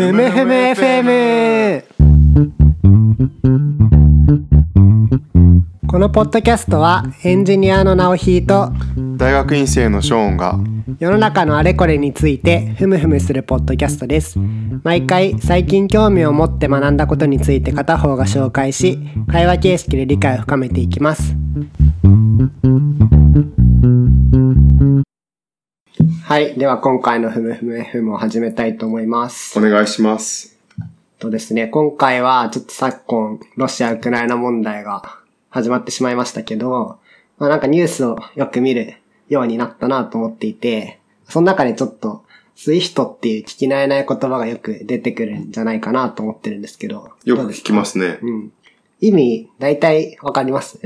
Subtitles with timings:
[0.00, 1.84] ふむふむ FM!
[5.86, 8.72] このポッドキャストはエンジニアの直ひと
[9.18, 10.58] 大学院生のショーンが
[10.98, 14.38] 世の中のあれこれについてふむふむするポッドキャストです。
[14.84, 18.98] 毎回最近興味を持って学んだことについて片方が紹介し、
[19.30, 21.36] 会話形式で理解を深めていきます。
[26.24, 26.54] はい。
[26.58, 29.58] では今回のふむふむ FM を始めたいと思います。
[29.58, 30.58] お願いします。
[31.18, 35.18] とですね、今回はちょっと昨今、ロシア・ウクライナ問題が
[35.50, 36.98] 始まってしまいましたけど、
[37.38, 38.94] まあなんかニュースをよく見る
[39.28, 42.24] ようになったなと思っていて、その中でちょっと、
[42.56, 47.10] SWIFT っていう聞き慣れない言葉がよく出てくるんじゃないかなと思ってるんですけど。。
[47.24, 48.18] よく聞きますすね。
[48.22, 48.52] うん。
[49.00, 50.78] 意味、大体わかります？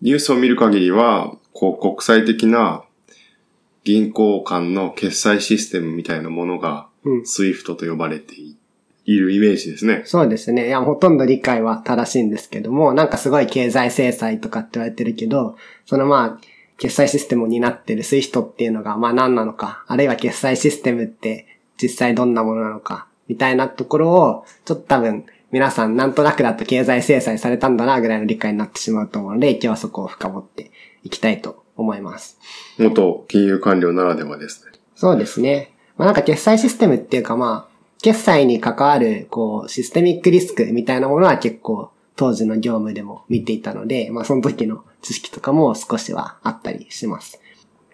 [0.00, 2.84] ニュースを見る限りは、こう、国際的な
[3.84, 7.22] 銀行間の決済システムみたいなものが、うん。
[7.22, 8.34] SWIFT と呼ばれて
[9.04, 10.02] いるイメージですね。
[10.04, 10.66] そうですね。
[10.66, 16.40] いや、ほとんど理解は正しいんですけども、なんかすごい経済制裁とかって言われてるけど、そのまあ、
[16.76, 21.46] 決済システムを担ってる SWIFT っていうのがまあ何なのか、あるいは決済システムって
[21.80, 30.70] 実際どんなものなのか、みたいなところを、ちょっと多分皆さんなんとなくだと経済制裁されたんだなぐらいの理解になってしまうと思うので、今日はそこを深掘って
[31.02, 32.38] いきたいと思います。
[32.76, 34.72] 元金融官僚ならではですね。
[34.94, 35.72] そうですね。
[35.96, 47.40] まあなんか決済システムっていうかまあ、決済に関わる、こう、システミックリスクみたいなものは結構当時の業務でも見ていたので、まあその時の知識とかも少しはあったりします。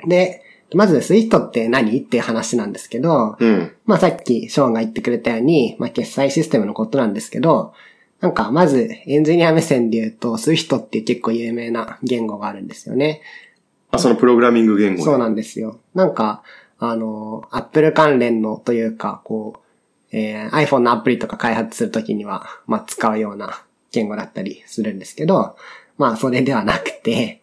[0.06, 0.42] で、
[0.74, 1.98] まず SWIFT って何？
[1.98, 3.72] っていう話なんですけど、うん。
[3.86, 7.74] まあさっきショーンが言ってくれたように、まあ決済システムのことなんですけど、
[8.20, 13.20] なんかまずエンジニア目線で言うと SWIFT っていう結構有名な言語があるんですよね。
[13.94, 15.02] あ、そのプログラミング言語で。
[15.02, 15.80] そうなんですよ。
[15.94, 16.42] なんか、
[16.78, 19.54] あの、Apple 関連のというか、こ
[20.12, 25.56] う、えー iPhone のアプリとか開発するときには、まあ、使うような言語だったりするんですけど、
[25.98, 27.40] まあ、それではなくて、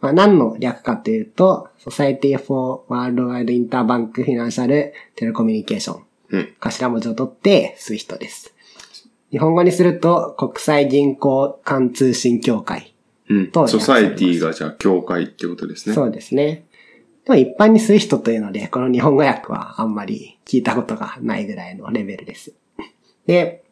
[0.00, 6.00] まあ、何の略かというと、Society for Worldwide Interbank Financial Telecommunication。
[6.30, 6.54] うん。
[6.60, 8.54] 頭文字を取って、SWIFT です。
[9.30, 12.93] 日本語にすると、国際銀行間通信協会。
[13.28, 13.50] うん。
[13.50, 15.94] とソサエティがじゃあ協会ってことですね。
[15.94, 16.66] そうですね。
[17.24, 22.52] でも一般に SWIFT というので、この日本語訳はあんまり聞いたことがないぐらいのレベルです。
[23.26, 23.64] で、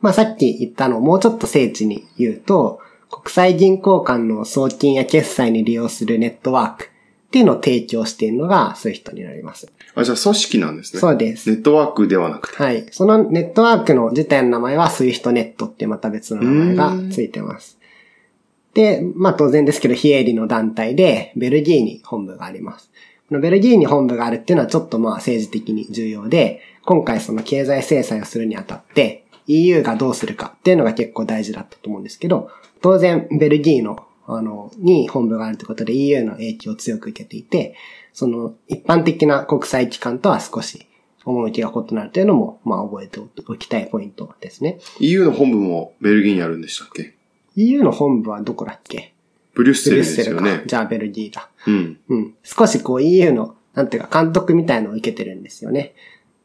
[0.00, 6.88] まあさっき言ったのをもうちょっと精緻に言うと、国際銀行間の送金や決済に利用するネットワークっ
[7.30, 9.72] ていうのを提供しているのが SWIFT になります。
[9.94, 11.00] あ、じゃあ組織なんですね。
[11.00, 12.62] そうですネットワークではなくて。
[12.62, 12.86] はい。
[12.90, 17.79] そのネットワークの自体の名前は SWIFTNet ってまた別の名前がついてます。
[18.74, 22.90] で、まあ当然ですけど、非営利の団体で、ベルギーに本部があります。
[23.28, 32.50] このベルギーに本部があるっていうのはちょっとまあ政治的に重要で、今回その経済制裁をするにあたって、EU がどうするかっていうのが結構大事だったと思うんですけど、
[32.80, 37.74] 当然ベルギーの、あの、に本部があるということで EU の影響を強く受けていて、
[38.12, 40.86] その一般的な国際機関とは少し
[41.24, 44.78] 趣が異なるというのも、まあ覚えておきたいポイントですね。
[45.00, 47.14] EU の本部もベルギーにあるんでしたっけ？
[47.68, 49.14] EU の本部はどこだっけ？
[49.54, 50.42] ブリュッセルブリュッセルか。
[50.42, 50.64] ですよね。
[50.66, 51.50] じゃあベルギーだ。
[51.66, 51.98] うん。
[52.08, 52.34] うん。
[52.42, 55.94] 少しこう EU の、なんていうか監督みたいのを受けてるんですよね。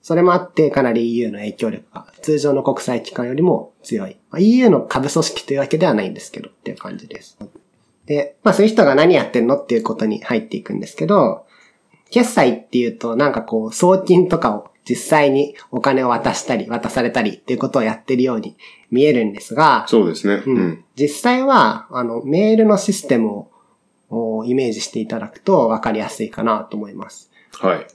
[0.02, 4.18] それもあってかなり EU の影響力が通常の国際機関よりも強い。
[4.30, 7.38] まあ EU の下部組織というわけではないんですけどっていう感じです。
[8.06, 11.46] で、まあそういう人が何やってんのっていうことに入っていくんですけど、
[12.12, 18.56] 決済っていうとなんかこう送金とかを実際にお金を渡したり渡されたりっていうことをやってるように
[18.92, 20.44] 見えるんですが、そうですね。
[20.46, 20.86] ううんん。
[20.96, 23.52] 実際は、あの、メールのシステムを
[24.10, 27.32] おイメージしていただくと分かりやすいかなと思います。
[27.54, 27.88] はい。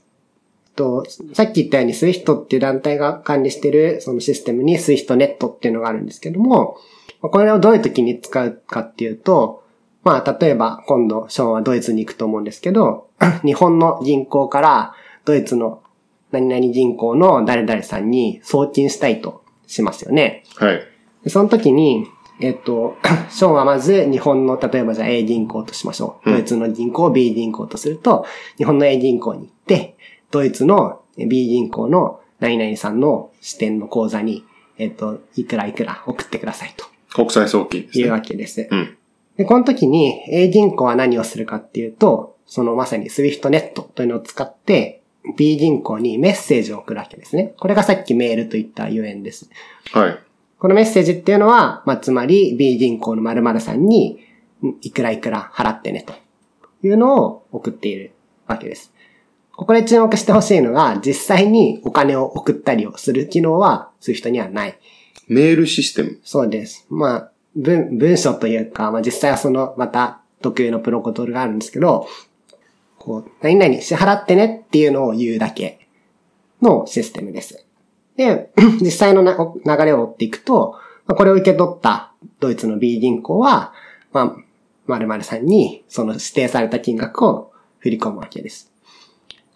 [0.75, 6.77] と、さっき言ったように SWIFT っていう団体が管理しているそのシステムに SWIFTNet っていうのがあるんですけども、
[7.21, 9.63] まあこれをどういう時に使うかっていうと、
[10.03, 13.09] まあ、例えば今度、ショーンはドイツに行くと思うんですけど、
[13.45, 15.80] 日本の銀行からドイツの
[16.33, 20.45] 何々銀行の誰々さんに送金したいとしますよね。
[20.57, 20.81] はい。
[21.25, 22.07] でその時に、
[22.41, 22.97] えっと、
[23.31, 26.31] ショーンはまず日本の、例えばじゃあ A 銀行としましょう。
[26.31, 28.25] うんドイツの銀行を B 銀行とすると、
[28.57, 29.97] 日本の A 銀行に行って、
[30.31, 34.45] ドイツの B 銀行の何々さんの支店の口座に、
[34.79, 38.23] えっと、いくらいくら送ってくださいと国際送金ですいうわね。
[38.27, 38.67] けです。
[38.71, 38.97] うん。
[39.37, 45.00] で、この時に A 銀行は何をするかっていうと、そのまさに SWIFTNet というのを使って、
[45.37, 47.55] B 銀行にメッセージを送るわけですね。
[47.59, 49.51] これがさっきメールといったゆえんです。
[49.93, 50.19] はい。
[50.59, 54.21] このメッセージっていうのは、まあ、つまり B 銀行の〇〇さんに、
[54.63, 56.13] んいくらいくら払ってねと
[56.87, 58.13] いうのを送っている
[58.47, 58.93] わけです。
[59.53, 64.79] ここで注目してほしいのが、実際にお金を送ったりをする機能は SWIFT にはない。
[65.29, 66.19] メールシステム。
[66.25, 66.87] そうです。
[66.91, 72.07] まあ、文、文章というか、まあ実際はその、また特有のプロトコルがあるんですけど、
[73.01, 75.89] こう、何々支払ってねっていうのを言うだけ
[76.61, 77.67] のシステムです。
[78.17, 78.53] で、
[78.83, 80.77] 実際の流れを追っていくと、
[81.07, 83.73] これを受け取ったドイツの B 銀行は、
[84.13, 84.37] まあ、
[84.87, 88.71] 〇〇さんにその指定された金額を振り込むわけです。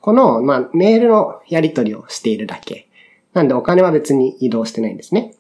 [0.00, 2.88] この、まあ、メールのやり取りをしているだけ。
[3.34, 5.34] なんでお金は別に移動してないんですね。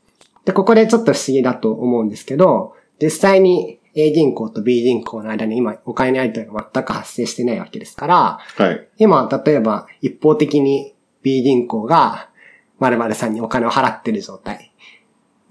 [0.44, 8.88] で、ここでちょっと不思議だと思うんですけど、実際に A 銀行と B 銀行の間に今お金のやり取りが全く発生してないわけですから、はい。
[8.98, 12.28] 今、例えば一方的に B 銀行が
[12.80, 14.72] 〇〇さんにお金を払ってる状態。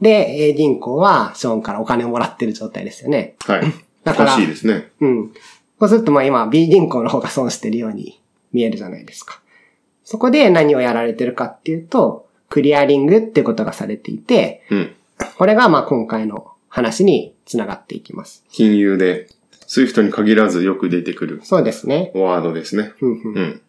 [0.02, 3.36] で、A 銀行はショーンからお金をもらってる状態ですよね。
[3.46, 3.62] はい。
[4.04, 4.92] だから欲しいですね。
[5.00, 5.34] うん。
[5.80, 9.42] そうするとまあ今 B 銀行の方が損してるように見えるじゃないですか。
[10.04, 14.96] そこで何をやられてるかっていうと、クリアリングってことがされていて、うん。
[15.38, 18.44] これがまあ今回の話につながっていきます。
[18.52, 19.28] 金融で、
[19.68, 22.12] スイフトに限らずよく出てくるそうですね。
[22.16, 22.94] ワードですね。
[23.00, 23.62] うん。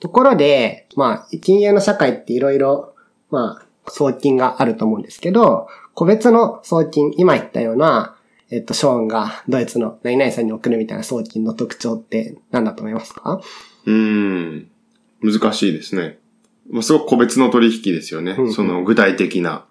[0.00, 2.94] ところで、まあ、金融の社会っていろいろ、
[3.30, 8.16] まあ、送金があると思うんですけど、個別の送金、今言ったような、
[8.50, 13.42] えっと、ショーンがドイツの何々さんに送るみたいな送金の特徴って何だと思いますか？
[13.84, 14.68] うーん。
[15.22, 16.18] 難しいですね。
[16.70, 18.32] まあ、すごく個別の取引ですよね。
[18.38, 19.66] うんうんその具体的な。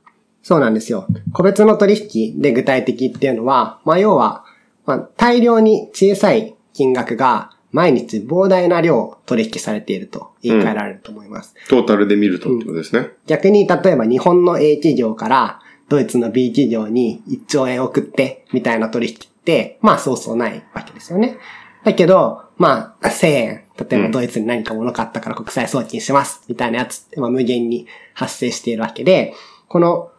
[0.48, 1.08] そうなんですよ。
[1.34, 4.46] 個別の取引で具体的っていうのは、まあ要は、
[4.86, 11.54] まあ大量に小さい金額が毎日膨大な量取引されていると言い換えられると思います。
[11.68, 13.10] トータルで見るとってことですね。
[13.26, 15.60] 逆に例えば日本の A 企業から
[15.90, 21.40] ドイツの B 企業に1兆円送ってみたいな取引って、まあそうそうないわけですよね。
[21.84, 29.34] だけど、まあ1000円、例えばドイツに何か物買ったから国際送金しますみたいなやつって、まあ無限に発生しているわけで、
[29.68, 30.12] この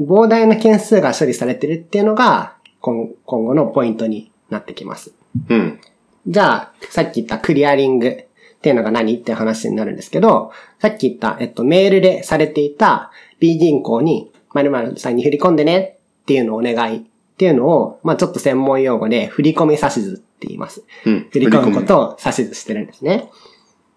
[0.00, 5.12] 膨大な件数が処理されてるっていうのが今今後のポイントになってきます。
[5.48, 5.80] うん。
[6.26, 8.26] じゃあ、さっき言ったクリアリングっ
[8.62, 13.10] ていうのが何って話になるんですけど、さっき言った、えっと、メールでされていた
[13.40, 17.02] B 銀行に、〇〇さんに振り込んでねっていうのをお願いっ
[17.36, 20.84] ていうのを、まあちょっと専門用語で振り込み指図って言います。
[21.04, 21.28] うん。
[21.30, 23.28] 振り込むことを指図してるんですね。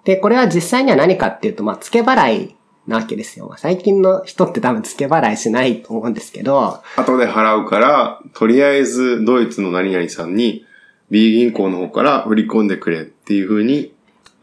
[0.04, 2.56] で、これは実際には何かっていうと、まあ付け払い
[2.88, 3.54] なわけですよ。
[3.58, 10.66] 最近の人って多分付け払いしないと思うんですけど、後で払うから、とりあえずドイツの何々さんに
[11.10, 13.94] B 銀行の方から振り込んでくれっていう風に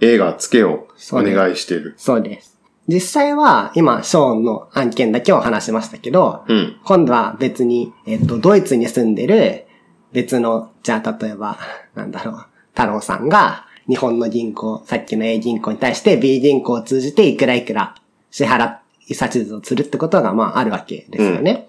[0.00, 1.94] A が付けをお願いしてる。
[1.96, 2.58] そうです。
[2.86, 6.76] 実際は今、ショーンの案件だけを話しましたけど、うん。
[6.84, 9.64] 今度は別に、えっと、ドイツに住んでる
[10.12, 11.58] 別の、じゃあ例えば、
[11.94, 17.94] なんだろう、太郎さんが日本の銀行、さっきの A 銀行に対して B 銀行を通じていくらいくら
[18.34, 21.68] 支払い指図をするってことがまああるわけですよね。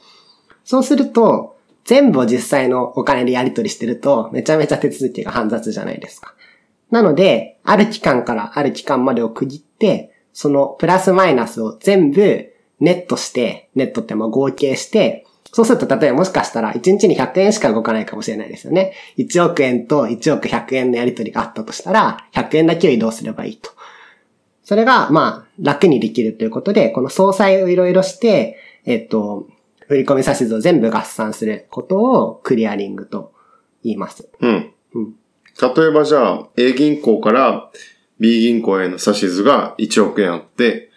[0.63, 6.33] そうすると、全部を実際のお金でやり取りしてると、めちゃめちゃ手続きが煩雑じゃないですか。
[6.89, 18.93] なので、ある期間からある期間までを区切って、そのプラスマイナスを全部ネットして、ネットってまあ合計して、そうすると例えばもしかしたら1日に100円しか動かないかもしれないですよね。
[19.17, 23.69] 1億円と1億100円のやり取りがあったとしたら、100円だけを移動すればいいと。
[24.65, 29.47] それが、まあ、楽にできるということで、この総裁をいろいろして、えっと、
[29.87, 33.31] 振込指図を全部合算することをクリアリングと
[33.83, 34.27] 言います。
[34.39, 34.73] うん。
[34.95, 35.15] うん。
[35.61, 37.69] 例えばじゃあ、A 銀行から
[38.19, 40.89] B 銀行への指図が1億円あって、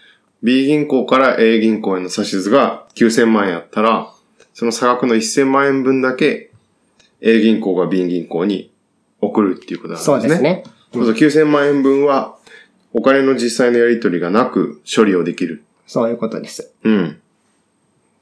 [0.42, 4.10] B 銀行から A 銀行への指図が9000万円あったら、
[4.54, 6.50] その差額の1000万円分だけ
[7.20, 8.72] A 銀行が B 銀行に
[9.20, 10.20] 送るっていうことなんですね。
[10.20, 10.64] そうですね。
[10.94, 12.37] そうすると9000万円分は
[12.92, 15.64] お金の実際のやり取りがなく処理をできる。
[15.86, 16.72] そういうことです。
[16.84, 17.20] うん。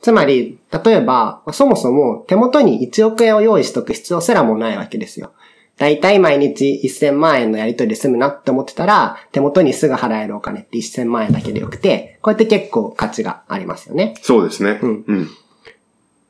[0.00, 5.32] つまり、例えば、そもそも手元に1億円を用意しとく必要すらもないわけですよ。
[5.78, 14.14] だいたい毎日1000万円のやり取りで済むなって思ってたら、手元にすぐ払えるお金って1000万円だけでよくて、こうやって結構価値がありますよね。
[14.22, 14.78] そうですね。
[14.82, 15.30] うんうん。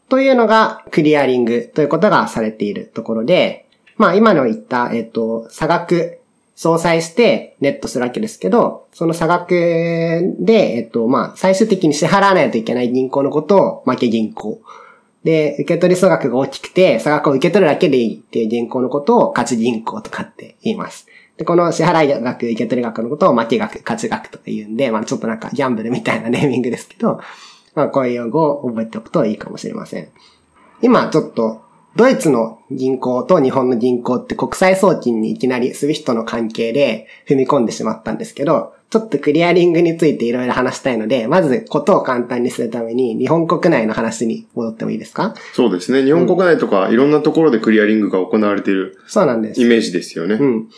[0.09, 6.21] というのがクリアリングということがされているところで、まあ今の言った、えっと、差額、
[6.57, 9.55] 相殺してネットするわけですけど、その差額
[10.41, 14.63] で、えっと、まあ最終的に支払わないといけない銀行のことを負け銀行。
[15.23, 21.07] で、受け取り総額が大きくて、差額を受け取るだけでいいっていう銀行のことを勝ち銀行とかって言います。
[21.37, 27.21] で、この支払い額、受け取り額のことを負け額、勝ち額とか言うんで、まあちょっとなんかギャンブルみたいなネーミングですけど、
[27.75, 30.09] まあこういう用語を覚えておくといいかもしれません。
[30.81, 31.66] 今ちょっと、
[31.97, 45.35] ドイツの銀行と日本の銀行って国際送金にいきなりスウィフトの関係で踏み込んでしまったんですけど、ちょっとクリアリングについていろいろ話したいので、まずことを簡単にするために、日本国内の話に戻ってもいいですか？
[45.55, 46.05] そうですね。
[46.05, 49.65] 日本国内とか、いろんなところでクリアリングが行われているそうなんですイ。
[49.65, 50.35] メージですよね。
[50.35, 50.69] うん。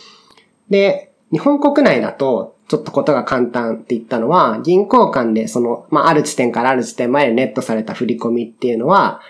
[0.69, 9.21] で、日本国内だと、ちょっとことが簡単って言ったのは、銀行間でその、まあ、ある地点からある地点までネットされた振り込みっていうのは、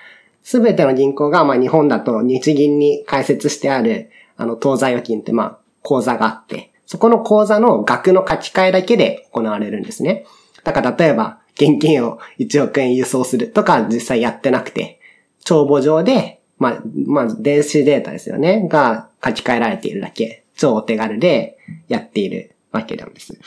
[0.50, 10.26] すべての銀行が、まあ、日本だと日銀に開設してある、あの、当座預金って、まあ、口座があって、そこの口座の額の書き換えだけで行われるんですね。
[10.64, 15.00] だから例えば、現金を1億円輸送するとか実際やってなくて、
[15.46, 23.40] 帳簿上で、まあ、まあ、電子データですよね、が書き換えられているだけ、超お手軽でやっているわけなんです。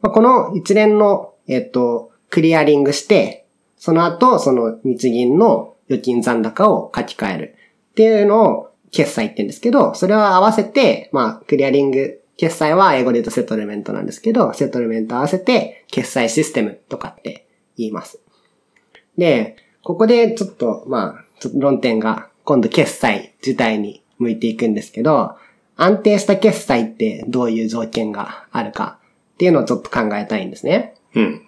[0.00, 3.46] まあ、この一連の、えっと、クリアリングして、
[3.76, 7.56] その後、その日銀の預金残高を書き換える
[7.90, 18.20] っていうのを決済って言うんですけど、それを合わせて、まあ、クリアリング、決済は英語で言うとセトルメントなんですけど、セトルメント合わせて決済システムとかって言います。
[19.18, 25.36] で、ここでちょっと、まあ、ちょっと論点が今度決済自体に向いていくんですけど、
[25.76, 28.98] 安定した決済ってどういう条件があるか
[29.34, 30.94] っていうのをちょっと考えたいんですね。
[31.14, 31.42] うん。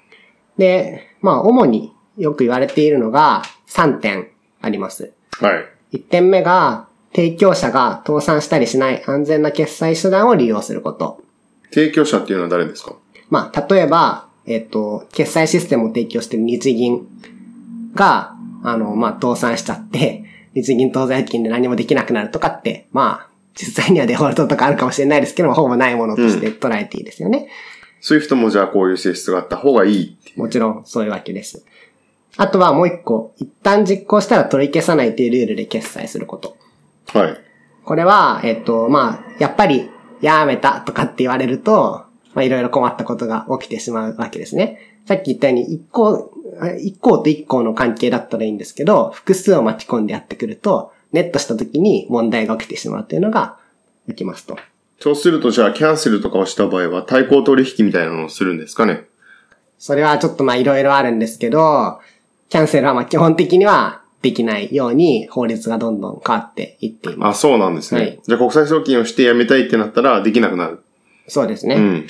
[0.59, 4.32] で、まあ、主によく言われているのが3点
[4.63, 5.13] あります。
[5.41, 5.51] は
[5.93, 5.97] い。
[5.97, 11.21] 1点目が、提供者が倒産したりしない安全な決済手段を利用すること。
[11.71, 12.97] 提供者っていうのは誰ですか？
[13.29, 17.07] まあ、例えば、えっ、と、決済システムを提供している日銀
[17.95, 27.49] が、あの、まあ、倒産しちゃって、日銀当座預金で何もできなくなるとかって、まあ、実際にはデフォルトとかあるかもしれないですけども、ほぼないものとして捉えていいですよね。
[28.01, 30.41] スイフトもじゃあこういう性質があった方がいいという。
[30.41, 31.65] もちろんそういうわけです。
[32.37, 36.57] あとはもう一個、一旦実行したら取り消さないというルールで決済すること。
[37.13, 37.37] はい。
[37.85, 44.79] これは、えっと、まあ、やっぱり、やめたとかって言われると、まあ、いろいろ困ったことが起きてしまうわけですね。
[45.07, 46.33] さっき言ったように、一行、
[46.81, 53.59] 一行と一行の関係だったらいいんですけど、複数を巻き込んでやってくると、ネットした時に問題が起きてしまうというのが
[54.09, 54.57] 起きますと。
[54.99, 59.05] そうするとじゃあキャンセルとかをした場合は対抗取引みたいなのをするんですかね？
[59.77, 62.01] それはちょっとまあいろいろあるんですけど、
[62.53, 68.01] キャンセルはまあ基本的にはできないように法律がどんどん変わっていっていまあ、そうなんですね。
[68.03, 70.85] はいじゃあ国際送金をしてやめたいってなったらできなくなる。
[71.29, 71.33] す。
[71.33, 71.77] そうですね。
[71.77, 72.07] うん。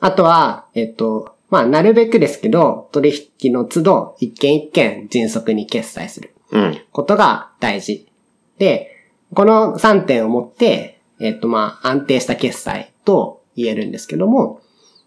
[0.00, 6.80] あとは、えっと、まあ、なるべくですけど、取引の都度、一件一件迅速に決済するうん。
[6.92, 8.06] ことが大事。
[8.58, 8.90] で、
[9.32, 14.60] この3点をもって、えっと、まあ、安定した決済と言えるんですけども、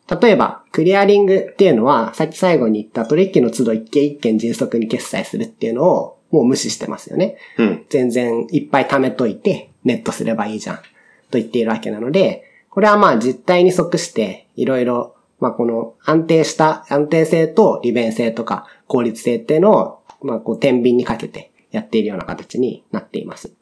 [0.07, 7.37] 例えば、クリアリングっていうのは、さっき最後に言った取引の都度一件一件迅速に決済するっていうのを、もう無視してますよね。
[7.57, 7.85] うん。
[7.89, 10.75] 全然いっぱい貯めといて、ネットすればいいじゃん。
[10.77, 10.83] と
[11.39, 23.53] 言っているわけなので、これはまあ実態に即して、いろいろ、まあこの安定した、安定性と利便性とか効率性っていうのを、まあこう天秤にかけてやっているような形になっています。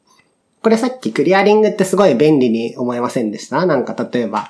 [0.62, 3.66] これさっきクリアリングってすごい便利に思いませんでした？
[3.66, 4.48] なんか例えば、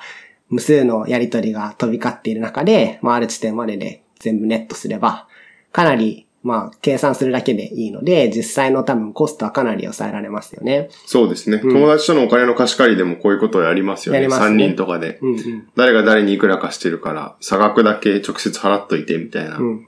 [0.50, 5.26] 無数のやり取りが飛び交っている中で、まあある地点までで全部ネットすれば、
[5.72, 10.90] かなり、まあ計算するだけでいいので、実際の多分コストはかなり抑えられますよね。
[11.06, 14.20] そうですね、友達とのお金の貸し借りでもこういうことをやりますよね。
[14.20, 15.18] やりますね3人とかで。
[15.22, 15.68] うんうん。
[15.76, 19.56] 誰が誰にいくら貸してるから、差額だけ直接払っといてみたいな。
[19.56, 19.86] うん。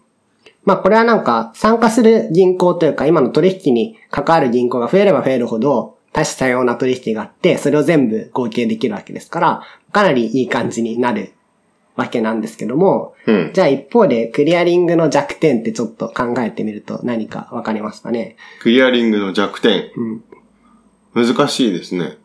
[0.64, 11.35] まあこれはなんか参加する銀行というか今の取引に関わる銀行が増えれば増えるほど多種多様な取引があってそれを全部合計できるわけですからかなりいい感じになる
[11.94, 13.50] わけなんですけどもうん。
[13.52, 18.37] じゃあ一方でクリアリングの弱点ってちょっと考えてみると何かわかりますかね？
[18.61, 19.90] クリアリングの弱点。
[19.94, 20.25] うん。
[21.14, 22.16] 難しいですね。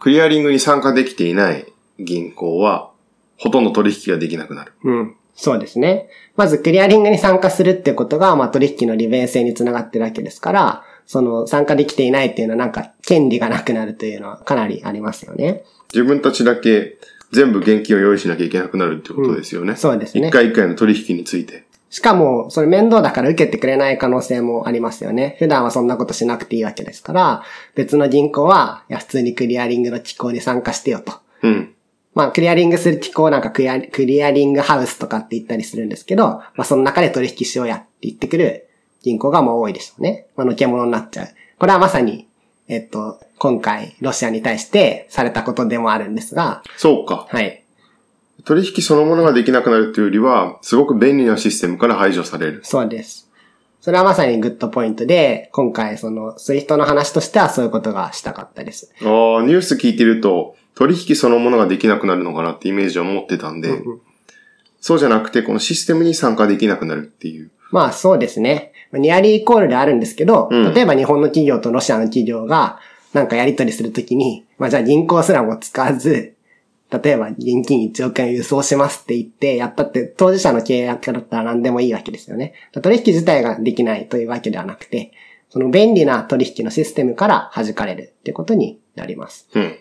[0.00, 1.66] クリアリングに参加できていない
[1.98, 2.90] 銀行は、
[3.38, 4.72] ほとんど取引ができなくなる。
[4.84, 5.16] うん。
[5.34, 6.08] そうですね。
[6.36, 15.64] まず、クリアリングに参加するってことが、まあ、取引の利便性につながってるわけですから、その、参加できていないっていうのは、なんか、権利がなくなるというのはかなりありますよね。
[15.92, 16.96] 自分たちだけ
[17.32, 19.76] 全部現金を用意しなきゃいけなくなるってことですよね。
[19.76, 21.64] そうですね一回一回の取引について。
[21.90, 25.36] しかも、それ面倒だから受けてくれない可能性もありますよね。
[25.38, 27.42] 普段はそんなことしなくていいわけですから、
[27.74, 31.12] 別の銀行は、いや、普通にクリアリングの機構に参加してよと。
[31.42, 31.74] うん。
[32.14, 38.68] まあ、クリアリングする機構なんかクリアクリアリングハウスとかって言ったりするんですけど、まあ、その中で取引しようやって言ってくる
[39.02, 40.26] 銀行がもう多いでしょうね。
[40.36, 41.28] まあ、のけ者になっちゃう。
[41.58, 42.28] これはまさに、
[42.68, 47.26] えっと、今回、ロシアに対してされたことでもあるんですが、そうか。
[47.28, 47.64] はい。
[48.44, 52.60] 取引そのものができなくなるというよりは、すごく便利なシステムから排除される。
[52.64, 53.28] そうです。
[53.80, 58.92] それはまさにグッドポイントで、今回その、スイフトの話としてはそういうことがしたかったです。
[59.02, 59.08] ああ、
[59.42, 64.00] ニュース聞いてると、取引そのものができなくなるのかなってイメージを持ってたんで、うんうん
[64.82, 67.52] そうじゃなくて、このシステムに参加できなくなるっていう。
[67.70, 68.71] まあそうですね。
[68.98, 72.78] ニアリーイコールであるんですけど、うん例えば日本の企業とロシアの企業が
[73.12, 76.34] なんかやり取りするときに、 まあじゃあ銀行すらも使わず、
[76.90, 82.52] 例えば現金1億円輸送しますって言ってやったって当事者の契約だったら何でもいいわけですよね。
[82.82, 85.12] 取引自体ができないというわけではなくて、
[85.48, 89.48] その便利な取引のシステムから弾かれるってことになります。
[89.54, 89.78] うん。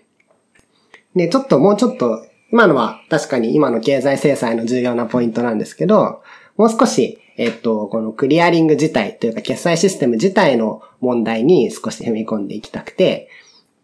[1.15, 6.22] で、ちょっともうちょっと、今のは確かに今の経済制裁の重要なポイントなんですけど、
[6.58, 13.29] もう少し、えっと、このクリアリング自体というか決済システム自体の問題に少し踏み込んでいきたくて、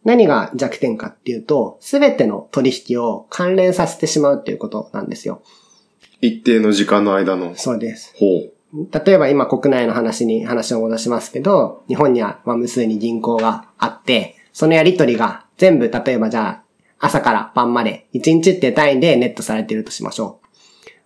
[0.03, 5.41] 何が弱点かっていうと、すべての取引を関連させてしまうっていうことなんですよ。
[6.21, 7.55] 一定の時間の間の？
[7.55, 8.13] そうです。
[8.15, 8.25] ほ
[8.91, 16.63] 例えば今国内の話に話を戻しますけど、日本にはまあ無数に銀行があって、そのやり取りが全部例えばじゃ
[16.99, 20.46] あ朝から晩まで1日って単位でネットされているとしましょう。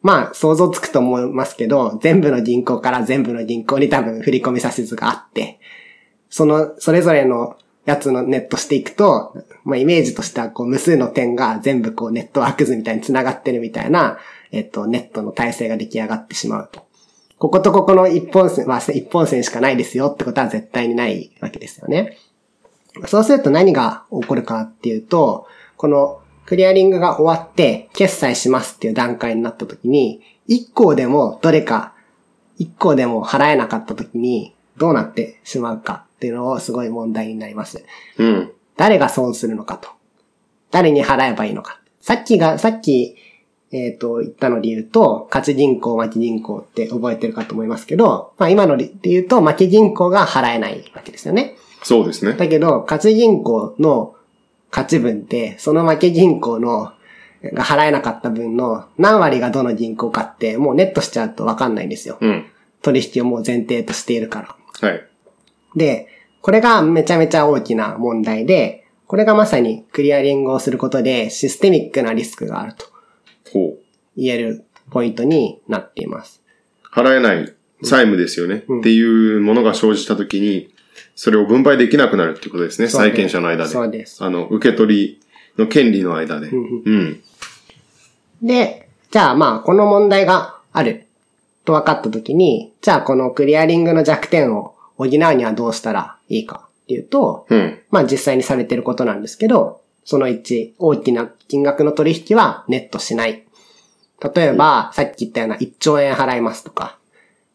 [0.01, 5.60] まあ想像つくと思いますけど、全部の銀行から全部の銀行に多分振り込み指図があって、
[6.29, 14.17] その、それぞれのやつのネットしていくと、まあイメージとしてはこう無数の点が全部こうネットワーク図みたいに繋がってるみたいな、
[14.51, 16.86] えっと、ネットの体制が出来上がってしまうと。
[17.38, 22.17] こことここの一本線、まあ一本線しかないですよってことは絶対にないわけですよね。
[23.08, 26.21] そうすると何が起こるかっていうと、この
[26.51, 31.93] クリアリングが終わって決済しますっていう段階になった時に、一項でもどれか、
[32.58, 37.86] 一項でも払えなかった時にどうなってしまうかっていうのをすごい問題になります。
[38.17, 38.24] う。
[38.25, 38.51] うん。
[38.75, 39.88] 誰が損するのかと。
[40.72, 41.79] 誰に払えばいいのか。
[42.01, 43.15] さっきが、さっき、
[43.72, 51.55] えっ、と、言ったので言うと、勝ち銀行、負け銀行って覚えてるかと思いますけど、まあ今ので言うと、負け銀行が払えないわけですよね。
[51.81, 52.34] そうですね。
[52.34, 54.15] だけど、勝ち銀行の
[54.72, 56.94] 勝ち分って、その負け銀行の、
[57.44, 62.18] が払えなかった分の何割がどの銀行かって、もうネットしちゃうとわかんないんですよ。
[62.22, 62.46] うん。
[62.82, 64.88] 取引をもう前提としているから。
[64.90, 65.08] はい。
[65.75, 66.08] で、
[66.42, 72.86] これがめちゃめちゃ大きな問題で、これがまさにクリアリングをすることでシステミックなリスクがあると
[73.52, 73.80] ほう。
[74.15, 76.41] 言えるポイントになっています。
[76.93, 78.63] 払えない債務ですよね。
[78.67, 80.70] うんっていうものが生じたときに、
[81.15, 82.88] それを分配できなくなるっていうことですね。
[82.88, 83.69] 債権者の間で。
[83.69, 85.21] そうですあの、受け取り
[85.58, 86.49] の権利の間で。
[86.49, 87.23] んうん。
[88.41, 91.08] で、じゃあまあこの問題がある
[91.65, 97.80] と分かったときに、じゃあこのクリアリングの弱点を補うにはどうしたらいいかっていうと、うん。
[97.89, 103.43] まあ実際にされてることなんですけど、その1、大きな金額の取引はネットしない。
[104.36, 106.97] 例えば、さっき言ったような1兆円払いますとか、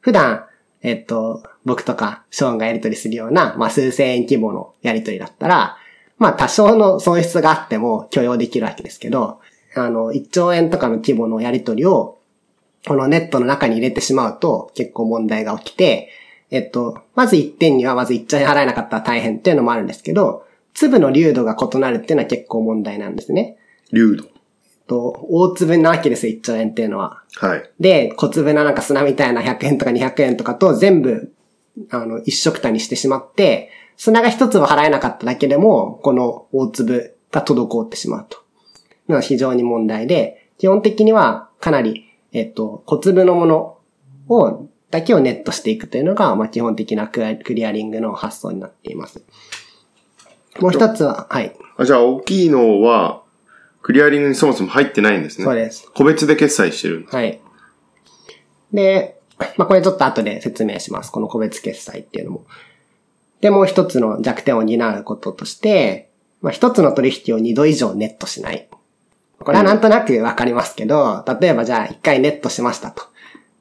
[0.01, 0.46] 普段、
[0.87, 5.77] えっと、僕とかショーンがやり取りするような、まあ数千円規模のやり取りだったら、
[6.16, 9.40] まあ多少の損失があっても許容できるわけですけど、
[9.75, 12.20] あの、1兆円とかの規模のやり取りを、
[12.87, 16.09] このネットの中に入れてしまうと結構問題が起きて、
[16.53, 23.57] えっと、まず1点にはまず1兆円払えなかったら大変っていうのもあるんですけど、粒の粒度が異なるっていうのは結構問題なんですね。
[23.92, 24.36] 流度。
[24.87, 27.22] と、大粒なわけですよ、1兆円っていうのは。
[27.37, 27.70] はい。
[27.81, 31.33] で、小粒ななんか砂みたいな100円とか200円とかと全部、
[31.90, 38.38] あの、一色たにしてしまって、砂が一粒払えなかっただけでも、この大粒が滞ってしまうと。
[39.09, 43.79] のは非常に問題で、基本的にはかなり、えっと、小粒のもの
[44.29, 49.22] を、だけをネットしていくというのが、まあ、基本的なクリアクリアリングの発想になっています。
[50.61, 51.55] もう一つは、はい。
[51.77, 53.22] あじゃあ、大きいのは、
[53.87, 55.44] クリアリングにそもそも入ってないんですね。
[55.44, 55.88] そうです。
[55.94, 57.07] 個別で決済してる。
[57.09, 57.40] はい。
[58.72, 59.20] で、
[59.57, 61.12] まあ、これちょっと後で説明します。
[61.12, 62.46] この個別決済っていうのも。
[63.40, 66.11] で、もう一つの弱点を担うこととして、
[66.42, 68.68] まあ、一つの取引を二度以上ネットしない。
[69.38, 73.05] これはなんとなくわかりますけど、例えばじゃあ一回ネットしましたと。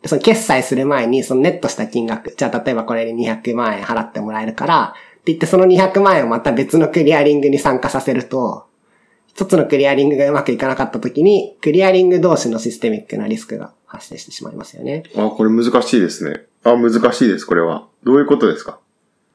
[0.01, 8.65] でその決済する前にそのネットした金額、じゃあ例えばこれで200万円払ってもらえるから、って言ってその200万円をまた別のクリアリングに参加させると、
[9.35, 15.03] 一つのクリアリングがうまくいかなかった時に、クリアリング同士のシステミックなリスクが発生してしまいますよね。
[15.17, 16.45] あ、これ難しいですね。
[16.63, 17.85] あ、難しいです、これは。
[18.05, 18.79] どういうことですか？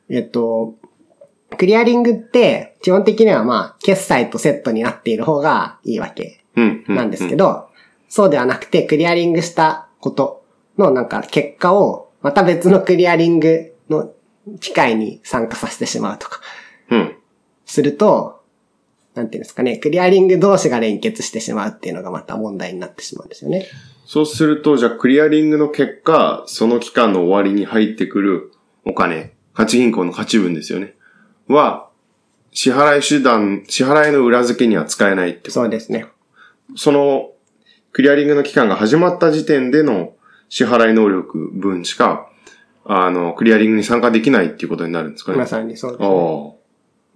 [0.09, 0.75] えっと、
[1.59, 6.85] クリアリングって基本的にはまあ、決済とセットになっている方がいいわけうん。
[6.89, 7.69] うなんですけど、
[8.09, 10.43] そうではなくて、クリアリングしたこと
[10.79, 14.13] のなんか結果を、また別のクリアリングの
[14.61, 16.41] 機会に参加させてしまうとか、
[16.91, 17.17] うん。
[17.67, 18.40] すると、
[19.21, 23.67] なんていうんですかね、クリアリング同士が連結してしまうっていうのがまた問題になってしまうんですよね。
[24.07, 28.53] そうすると、じゃあ、クリアリングの結果、その期間の終わりに入ってくる
[28.85, 30.95] お金、勝ち銀行の勝ち分ですよね。
[31.49, 31.91] は、
[32.53, 36.07] 支払い手段、支払いの裏付けには使えないってことそうですね。
[36.77, 37.33] その、
[37.93, 40.15] クリアリングの期間が始まった時点での
[40.49, 42.29] 支払い能力分しか、
[42.85, 45.39] あの、クリアリングに参加できないっていうことになるんですかね。
[45.39, 46.03] まさにそうです。
[46.03, 46.09] ね。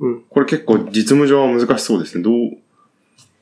[0.00, 0.22] うん。
[0.28, 2.24] これ結構実務上は難しそうですね。
[2.24, 2.59] どう、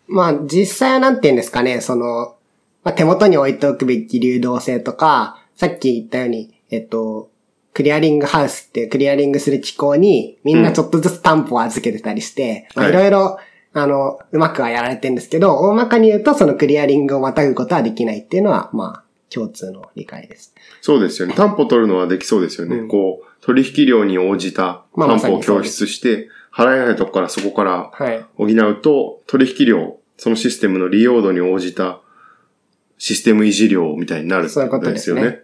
[0.09, 2.37] まあ、実際はなんて言うんですかね、その、
[2.85, 7.31] まあ、手元に置いておくべき流動性とか、さっき言ったように、えっと、
[7.75, 13.39] クリアリングハウスってクリアリングする機構にみんなちょっとずつ担保を預けてたりして、まあ、はいいろいろ、
[13.75, 20.55] あの、うまくはやられてるんですけど、大まかに言うとそのクリアリングをまたぐことはできないっていうのは、まあ、共通の理解です。
[20.83, 21.35] そうですよね。
[21.35, 22.77] 担保取るのはできそうですよね。
[22.77, 28.25] うんこう、取引量に応じた担保を供出して、払えないとこからそこからはい。
[28.37, 32.01] 補うと、取引量、そのシステムの利用度に応じた
[32.99, 35.41] システム維持量みたいになるってそういうことですすね。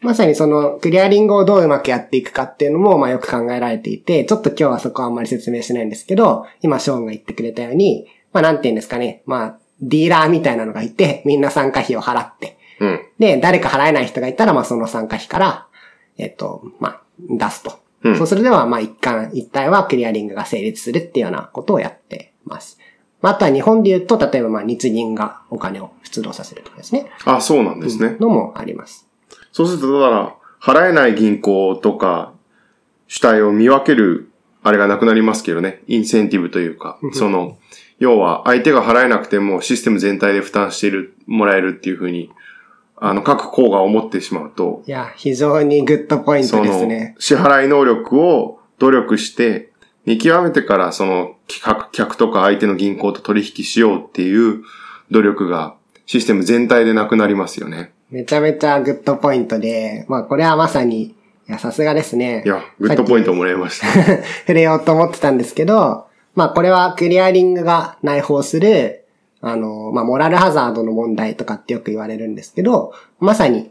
[0.00, 13.00] まさにそのクリアリングをどううまくやっていくかっていうのも、まあよく考えられていて、ちょっと今日はそこはあんまり説明しないんですけど、今ショーンが言ってくれたように、まあなんて言うんですかね、まあディーラーみたいなのがいて、みんな参加費を払って、うん。
[13.18, 15.66] で、誰か払えない人がいたら、まあその参加費から、
[16.16, 17.80] えっと、まあ出すと。
[18.04, 22.78] うんそうするでは、まあ一貫一体はクリアリングが成立するっていうようなことをやってます。
[23.20, 27.10] まああとは日本で言うと、例えばまあ日銀がお金を出動させるとかですね。
[27.24, 28.16] あ、そうなんですね。
[28.20, 29.08] のもあります。
[29.52, 32.32] そうすると、だから、払えない銀行とか、
[33.06, 34.30] 主体を見分ける、
[34.62, 35.82] あれがなくなりますけどね。
[35.86, 37.56] インセンティブというか、その、
[37.98, 42.30] 要は、相手が払えなくても、システム全体で負担している、もらえるっていうふうに、
[43.00, 49.70] あの、各行が思ってしまうと、いや、非常にグッドポイントですね。、支払い能力を努力して、
[50.04, 54.62] 見極めてから、その、顧客とか相手の銀行と取引しようっていう
[55.10, 55.74] 努力が、
[56.06, 57.92] システム全体でなくなりますよね。
[58.10, 61.14] めちゃめちゃグッドポイントで、まあこれはまさに、い
[61.46, 62.42] や、さすがですね。
[62.46, 63.86] いや、グッドポイントもらいました。
[64.46, 68.97] 触れようと思ってたんですけど、まあこれはクリアリングが内包する、
[69.40, 73.70] あの、まあモラルハザードの問題とかってよく言われるんですけど、まさに、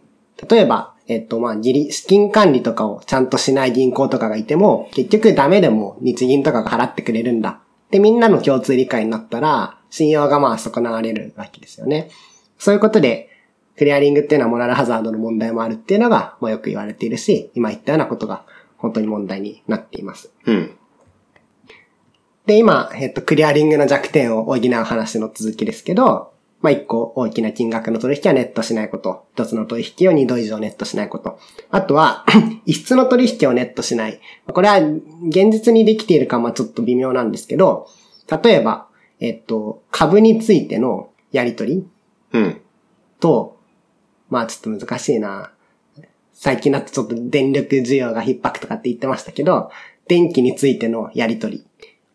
[0.50, 7.60] 例えば、えっとまあ自利、資金管理とかをちゃんとしない銀行とかがいても、結局ダメでも日銀とかが払ってくれるんだ。
[7.92, 12.10] で、みんなの共通理解になったら、信用がまあ損なわれるわけですよね。
[12.58, 13.30] そういうことで、
[13.78, 18.44] クリアリングっていうのはモラルハザードの問題もあるっていうのが、まあよく言われているし、今言ったようなことが
[18.78, 20.32] 本当に問題になっています。
[20.46, 20.77] うん。
[22.48, 29.28] で、今、えっと、クリアリングの弱点を補う話の続きですけど、まあ、一個大きな金額の取引はネットしないこと。
[29.34, 31.40] 一つの取引を二度以上ネットしないこと。
[31.70, 32.26] あとは、
[32.66, 34.20] 異質の取引をネットしない。
[34.52, 37.88] これは現実にできているかはちょっと微妙なんですけど、
[38.44, 38.88] 例えば、
[39.20, 41.88] えっと、株についてのやり取り
[42.32, 42.62] うん。
[43.20, 43.58] と、
[44.30, 45.52] まあちょっと難しいな。
[46.32, 49.70] 最近だとちょっと電力需要が逼迫とかって言ってましたけど、
[50.08, 51.66] 電気についてのやり取り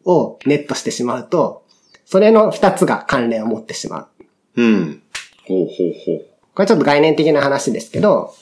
[0.04, 1.64] をネットしてしまうと、
[2.04, 4.08] それの二つが関連を持ってしま
[4.56, 4.62] う。
[4.62, 5.02] うん。
[5.46, 6.26] ほうほうほう。
[6.54, 8.34] これちょっと概念的な話ですけど、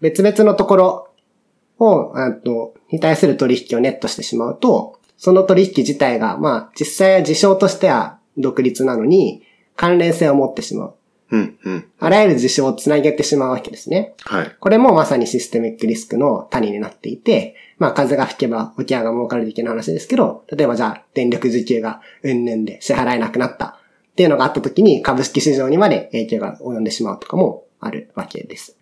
[0.00, 1.08] 別々のところ
[1.78, 9.42] を、あと、に対する取引をネットしてしまうと、その取引自体が、まあ実際は事象としては独立なのに、
[9.76, 10.94] 関連性を持ってしまう。
[11.30, 11.88] うん、うん。
[11.98, 14.14] あらゆる事象をつなげてしまうわけですね。
[14.22, 14.56] はい。
[14.60, 28.76] これもまさにシステミックリスクの谷になっていて、まあ風が吹けば沖合が儲かる的な話ですけど、例えばじゃあ電力需給がうんぬんで支払えなくなったっていうのがあった時に株式市場にまで影響が及んでしまうとかもあるわけです。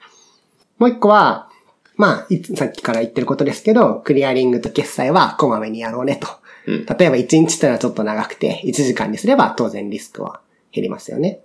[0.78, 1.48] もう一個は、
[1.96, 2.26] まあ、
[2.57, 6.28] さっきから言ってることですけど、クリアリングと決済はこまめにやろうねと。
[6.66, 6.87] うん。
[6.87, 10.40] 例えば1日ってのはちょっと長くて、1時間にすれば当然リスクは
[10.72, 11.40] 減りますよね。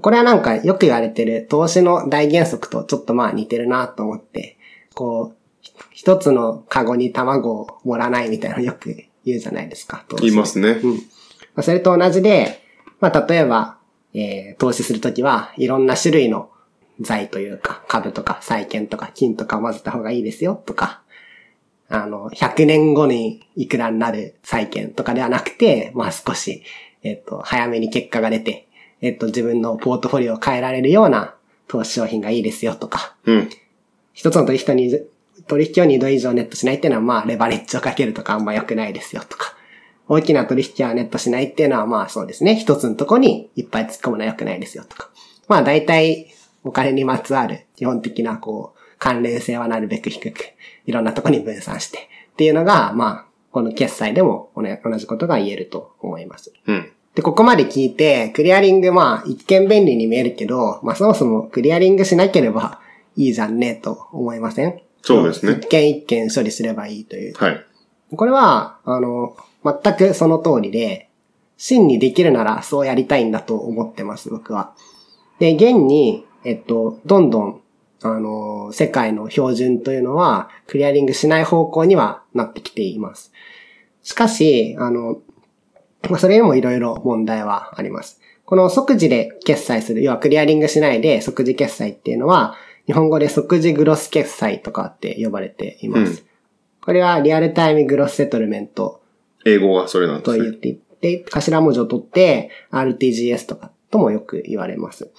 [0.00, 4.56] これはなんかよく言われてる投資の大原則とちょっとまあ似てるなと思って、
[4.94, 5.36] こう、
[5.90, 10.04] 一つのカゴに卵を盛らないみたいなのよく言うじゃないですか。
[10.20, 10.80] 言いますね。
[10.82, 10.94] うん。
[10.94, 11.00] ま
[11.56, 12.62] あそれと同じで、
[13.00, 13.78] まあ、例えば、
[14.12, 16.50] えー投資するときはいろんな種類の
[17.00, 21.02] 財というか、株とか債券とか金とかを混ぜた方がいいですよとか、
[21.88, 26.62] あの、100年後にいくらになる債券とかではなくて、まあ少し、
[27.02, 28.68] えっ、と、早めに結果が出て、
[29.00, 31.34] えっ、と、自分のポートフォリオを変えられるような
[31.68, 33.50] 投資商品がいいですよとか、うん。
[34.12, 34.90] 一つの取引に、
[35.46, 39.54] 取引を2度以上ネットしないっていうのは、まあ、レバレッジをかけるとかあんま良くないですよとか。
[40.08, 42.56] 大きな取引はネットしないっていうのは、まあそうですね。
[42.56, 45.08] 一つのとこにいっぱい突っ込むのは良くないですよとか。
[45.48, 46.28] まあ大体、
[46.62, 50.40] お金にまつわる基本的な、こう、関連性はなるべく低く、
[50.86, 51.98] いろんなとこに分散して。
[52.32, 54.62] っていうのが、まあ、この決済でも同
[54.98, 56.52] じことが言えると思います。
[56.66, 56.90] うん。
[57.14, 62.80] で、ここまで聞いて、クリアリング、まあ、一見便利に見えるけど、まあ、そもそもクリアリングしなければ
[63.16, 64.80] いいじゃんね、と思いません？
[65.04, 67.34] そうですね一件一件処理すればいいという。
[67.36, 67.66] はい。
[68.16, 71.10] これは、あの、全くその通りで、
[71.58, 74.74] 真にできるならそうやりたいんだと思ってます、僕は。
[75.38, 77.60] で、現に、えっと、どんどん、
[78.02, 83.30] あの、世界の標準というのは、クリアリングしない方向にはなってきています。
[84.02, 85.18] しかし、あの、
[86.08, 88.20] まあ、それにもいろいろ問題はあります。
[88.46, 96.20] この即時で決済する、要はクリアリングしないで即時決済っていうのは、日本語で即時グロス決済とかって呼ばれています。
[96.20, 96.34] うん
[96.84, 99.00] これはリアルタイムグロスセトルメント
[99.46, 100.38] 英語がそれなんですね。
[100.38, 105.10] と言っていて、頭文字を取って RTGS とかともよく言われます。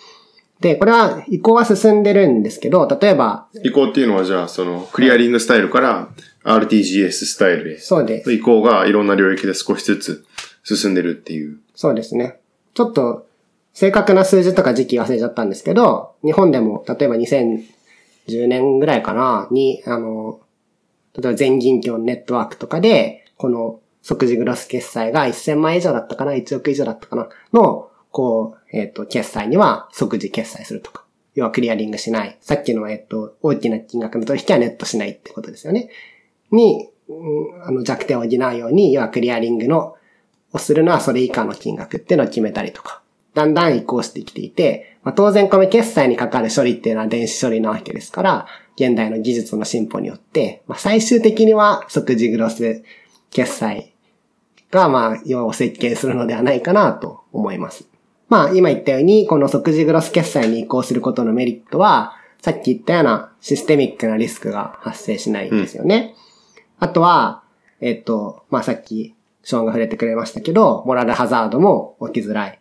[0.60, 6.10] で、これは移行は進んでるんですけど、例えば、移行っていうのはじゃあ、その、クリアリングスタイルから
[6.44, 7.78] RTGS スタイルへ。
[7.78, 8.32] そうです。
[8.32, 10.26] 移行がいろんな領域で少しずつ
[10.64, 11.58] 進んでるっていう。
[11.76, 12.40] そうですね。
[12.74, 13.28] ちょっと、
[13.76, 20.40] 正確な数字とか時期忘れちゃったんですけど、日本でも、例えば2010年ぐらいかな、に、あの、
[21.14, 31.04] 例えば全銀協ネットワークとかで、この即時グロス決済が1000万以上だったかな、1億以上だったかな、の、こう、えっ、と、決済には即時決済するとか。
[31.34, 32.38] 要はクリアリングしない。
[32.40, 35.90] さっきの、えっ、と、大きな金額の取引はネットしないってことですよね。
[36.50, 39.96] に、うんあの弱点を補うように、要はクリアリングの
[40.54, 43.04] をするのはそれ以下の金額っていうのを決めたりとか、
[43.36, 52.84] だんだん移行してきていて、まあ、当然この決済にかかる処理っていうのは電子処理なわけですから、現代の技術の進歩によって、まあ、最終的には即時グロス
[53.30, 53.94] 決済
[54.72, 57.86] が、まあ、要を設計するのではないかなと思います。
[58.30, 66.16] まあ、今言ったように、この即時グロス決済に移行することのメリットは、さっき言ったようなシステミックなリスクが発生しないんですよね。
[66.80, 67.44] あとは、
[67.82, 72.60] えっと、まあ、さっき、ショーンが触れてくれましたけど、モラルハザードも起きづらい。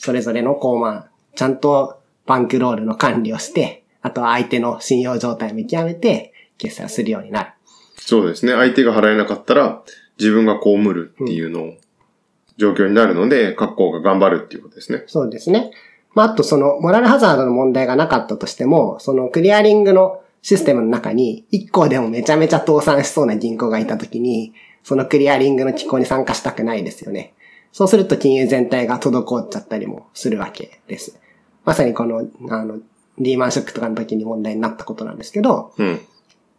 [0.00, 0.04] うん。
[0.04, 7.50] それぞれの、こう、まあ、ちゃんとバンクロールの管理をして、あとは相手の信用状態を見極めて、決済をするようになる。
[7.98, 8.52] そうですね。
[8.52, 9.82] 相手が払えなかったら、
[10.18, 11.74] 自分が被るっていうのを、
[12.56, 15.04] 状況になるので、各校が頑張るっていうことですね。
[15.06, 15.70] そうですね。
[16.14, 27.34] まあ、あとその、モラルハザードの問題がなかったとしても、そのクリアリングのシステムの中に、1個でもめちゃめちゃ倒産しそうな銀行がいたときに、そのクリアリングの機構に参加したくないですよね。
[27.72, 31.18] そうすると金融全体が滞っちゃったりもするわけです。
[31.64, 32.78] まさにこの、あの、
[33.18, 36.00] リーマンショックとかの時に問題になったことなんですけど、うん。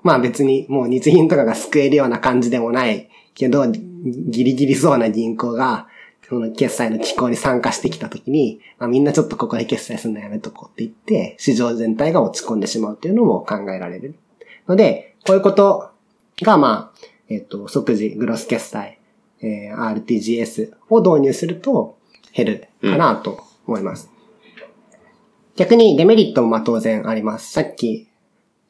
[0.04, 5.88] まあ別にもう日銀とかが救えるような感じでもないけど、ギリギリそうな銀行が、
[6.32, 14.16] その決済の機構に参加してきたときに、まあ、みんなちょっとここで決済するのやめとこうって言って、市場全体が落ち込んでしまうというのも考えられる。
[14.66, 15.92] ので、こういうこと
[16.42, 19.01] が、まあ、えっ、と、即時グロス決済、
[19.42, 21.98] えー RTGS を導入すると
[22.34, 24.10] 減るかなと思います。
[25.56, 27.52] 逆にデメリットもまあ当然あります。
[27.52, 28.08] さっき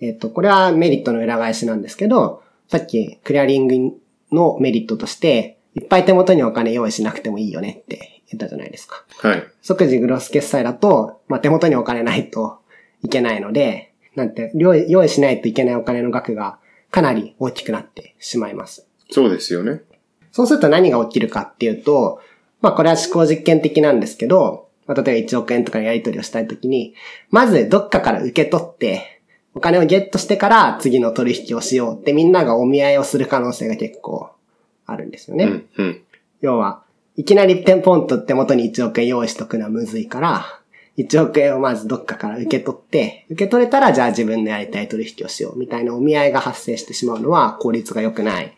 [0.02, 3.98] えっ、と、これはメリットの裏返しなんですけど、さっきクリアリング
[4.32, 9.06] のメリットとして、いっぱい手元にお金用意しなくてもいいよねって言ったじゃないですか。
[9.20, 9.44] はい。
[9.62, 12.60] 即時グロス決済だと、まあ、手元にお金ないと
[13.04, 16.58] いけないので、なんて、用意しないといけないお金の額が
[16.90, 18.88] かなり大きくなってしまいます。
[19.12, 19.82] そうですよね。
[20.32, 22.22] そうすると何が起きるかっていうと、
[22.62, 26.96] まあこれは思考実験的なんですけど、まあ、例えば1億円とかのやり取りをしたいときに、
[27.30, 29.22] まずどっかから受け取って、
[29.54, 34.32] お金をゲットしてから次の取引をしようってみんながお見合いをする可能性が結構
[34.86, 35.46] あるんですよね。
[35.46, 36.02] うん、うん。
[36.42, 36.84] 要は、
[37.18, 40.62] いきなりテンポンと手元に1億円用意しとくのはむずいから、
[40.98, 48.54] 1億円をまずどっかから受け取って、受け取れたらじゃあ自分のやりたい取引をしようみたいなお見合いが発生してしまうのは効率が良くない。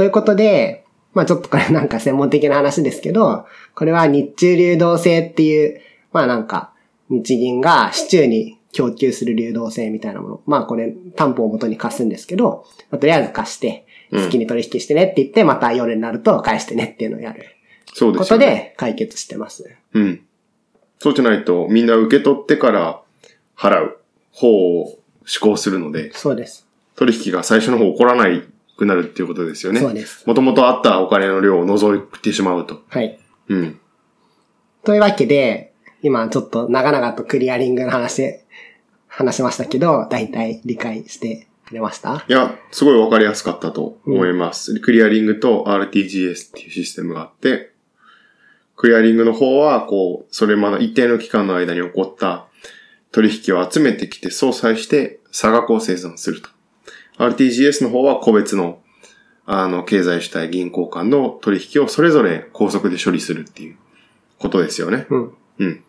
[0.00, 5.78] ということで、まあちょっとこれ なんか専門的な話ですけど、これは日中流動性っていう、
[6.10, 6.72] まあなんか
[7.10, 10.40] 日銀が市中に供給する流動性みたいなもの。
[10.46, 18.46] まあこれ担保を元に貸すんですけど、まあとりあえず貸して、うん好きに取引してねって言って、また夜になると返してねっていうのをやるこそうですよね。
[18.46, 19.70] とで解決してます。
[19.92, 20.22] うん。
[20.98, 23.02] そうじゃないと、みんな受け取ってから
[23.54, 23.98] 払う
[24.32, 24.98] 方を思
[25.42, 26.66] 考するので、そうです。
[26.96, 28.42] 取引が最初の方起こらない
[28.80, 29.80] くなるっていうことですよね。
[29.80, 30.26] そうです。
[30.26, 32.82] もともとあったお金の量を除いてしまうと。
[32.88, 33.20] はい。
[33.48, 33.78] うん。
[34.84, 38.40] というわけで、今ちょっと長々とクリアリングの話、
[39.06, 42.24] 話しましたけど、大体理解してくれました？
[42.26, 44.80] いや、すごいわかりやすかったと思います。
[44.80, 47.72] クリアリングと RTGS っていうシステムがあって、
[48.76, 52.46] クリアリングの方は、こう、それまで一定の期間の間に起こった
[53.12, 56.48] 取引を集めてきて相殺して差額を生産すると。
[57.20, 58.80] RTGS の方は個別の、
[59.44, 63.76] あの、経済主体銀行間の取引をそれぞれ高速で処理するっていう
[64.38, 65.06] ことですよね。
[65.10, 65.34] うん。
[65.58, 65.84] うん。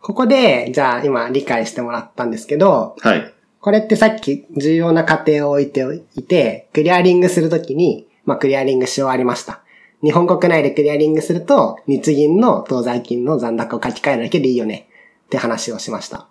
[0.00, 3.34] ここで、じゃあ今理解してもらったんですけど、はい。
[3.58, 9.62] これってさっき重要な過程を置いておいて、クリアリングするときに、まあクリアリングし終わりました。
[10.02, 14.88] 日本国内でクリアリングすると、日銀の当座金の残高を書き換えるだけでいいよね
[15.26, 16.28] って話をしました。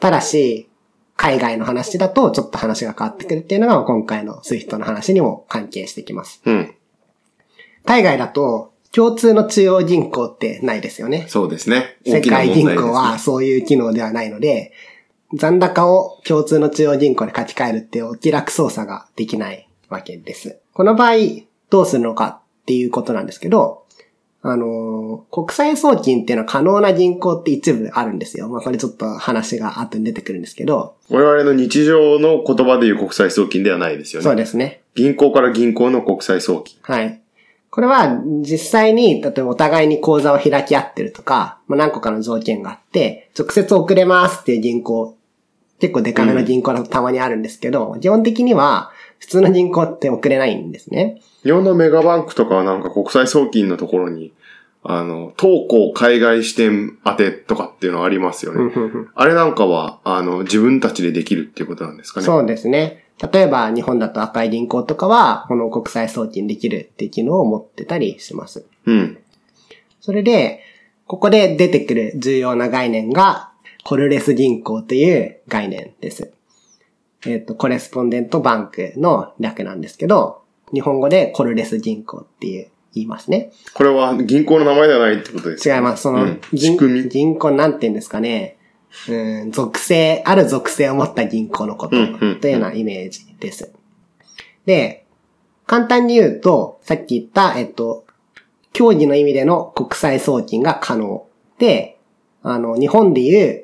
[0.00, 0.70] ただし、
[1.22, 6.42] 海外の話だとちょっと話が変わってくるっていうのが今回の SWIFT の話にも関係してきます。
[6.44, 6.74] うん。
[7.84, 11.26] 海外だと共通の中央銀行ってないですよね。
[11.28, 11.96] そうですね。
[12.04, 14.72] 世界銀行はそういう機能ではないので、
[15.32, 20.58] 残高を共通の中央銀行で書き換えるっていうお気楽操作ができないわけです。
[20.72, 21.18] この場合、
[21.70, 23.81] どうするのかっていうことなんですけど、
[24.42, 28.48] あのー国際送金っていうのは可能な銀行って一部あるんですよ。
[28.48, 34.24] まあこれちょっと話が後に出てくるんですけど、我々の日常の言葉でいう国際送金ではないですよね。
[34.24, 34.82] そうですね。
[34.94, 36.78] 銀行から銀行の国際送金。
[36.82, 37.22] はい。
[37.70, 45.16] これは実際に、例えばお互いに口座を開き合ってるとか、まあ、何個かの条件があって、直接送れますっていう銀行、
[45.80, 48.90] 結構デカめの銀行だとたまにあるんですけど、基本的には
[49.22, 51.22] 普通の銀行って送れないんですね。
[51.44, 54.32] 日本のメガバンクとかはなんか国際送金のところに、
[54.82, 58.74] あの、当行海外支店当てとかっていうのはありますよね。
[59.14, 62.26] あれなんかは、あの、自分たちでできるっていうことなんですかね。
[62.26, 63.04] そうですね。
[63.32, 68.66] 例えば日本だと赤い銀行とかは、この国際送金できるっていう機能を持ってたりします。
[68.86, 69.18] うん。
[70.00, 70.64] それで、
[71.06, 73.52] ここで出てくる重要な概念が、
[73.84, 76.32] コルレス銀行という概念です。
[77.26, 83.52] えっ、と、コレスポンデントバンクの略なんですけど、日本語でコルレス銀行っていう言いますね。
[83.74, 85.76] これは銀行の名前ではないってことですか？
[85.76, 86.02] 違います。
[86.02, 87.08] その、うん銀仕組み？
[87.08, 88.56] 銀行なんて言うんですかね。
[89.08, 93.72] うん、属性、ある属性を持った銀行のことというようなイメージです。
[94.66, 95.06] で、
[95.66, 98.04] 簡単に言うと、さっき言った、えっと、
[98.74, 101.26] 競技の意味での国際送金が可能。
[101.58, 101.98] で、
[102.42, 103.61] あの、日本でいう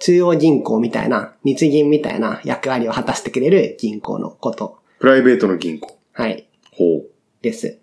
[0.00, 4.78] 中央銀行みたいな、日銀みたいな役割を果たしてくれる銀行のこと。
[4.98, 5.98] プライベートの銀行。
[6.12, 6.48] はい。
[6.72, 7.10] ほう。
[7.42, 7.78] です。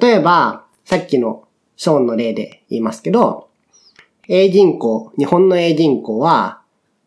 [0.00, 3.48] 例えば、さっきのショーンの例で言いますけど、
[4.28, 6.62] A 銀行、日本の A 銀行は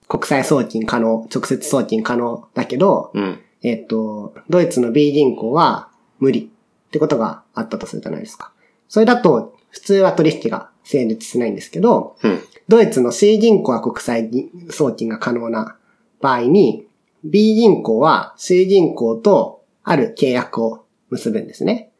[0.08, 3.42] 国際送金可能、直接送金可能だけど、うん。
[3.64, 6.52] えっと、ドイツの B 銀行は無理
[6.88, 8.52] ってことがあったとするじゃないですか。
[8.88, 12.40] それだと普通は取引が成立しないんですけど、うん。
[12.70, 15.78] ドイツの C 銀行は国際銀送金が可能な
[16.22, 16.88] 場合に、
[17.26, 21.92] B 銀行は C 銀行とある契約を結ぶんですね。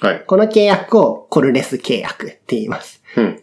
[0.00, 0.24] はい。
[0.26, 3.02] この契約をコルレス契約って言います。
[3.16, 3.40] うん。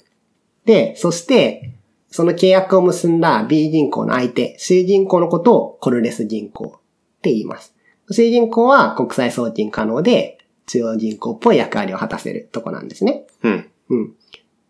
[0.66, 1.74] で、そして、
[2.10, 7.76] その契約を結んだ B 銀行の相手、C 銀行のことをコルレス銀行って言います。
[8.10, 13.28] C 銀行は国際送金可能で、中央銀行っぽい役割を果たせるとこなんですね。
[13.44, 13.70] うん。
[13.90, 14.16] うん。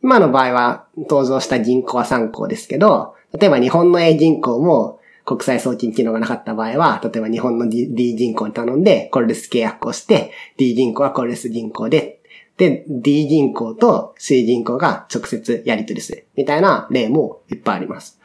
[0.08, 12.22] 今の場合は登場した銀行は3行ですけど、例えば日本の A 銀行も国際送金機能がなかった場合は、例えば日本の D, D 銀行に頼んでコルレス契約をして、D 銀行はコルレス銀行で、
[12.56, 18.17] で、D 銀行と C 銀行が直接やり取りするみたいな例もいっぱいあります。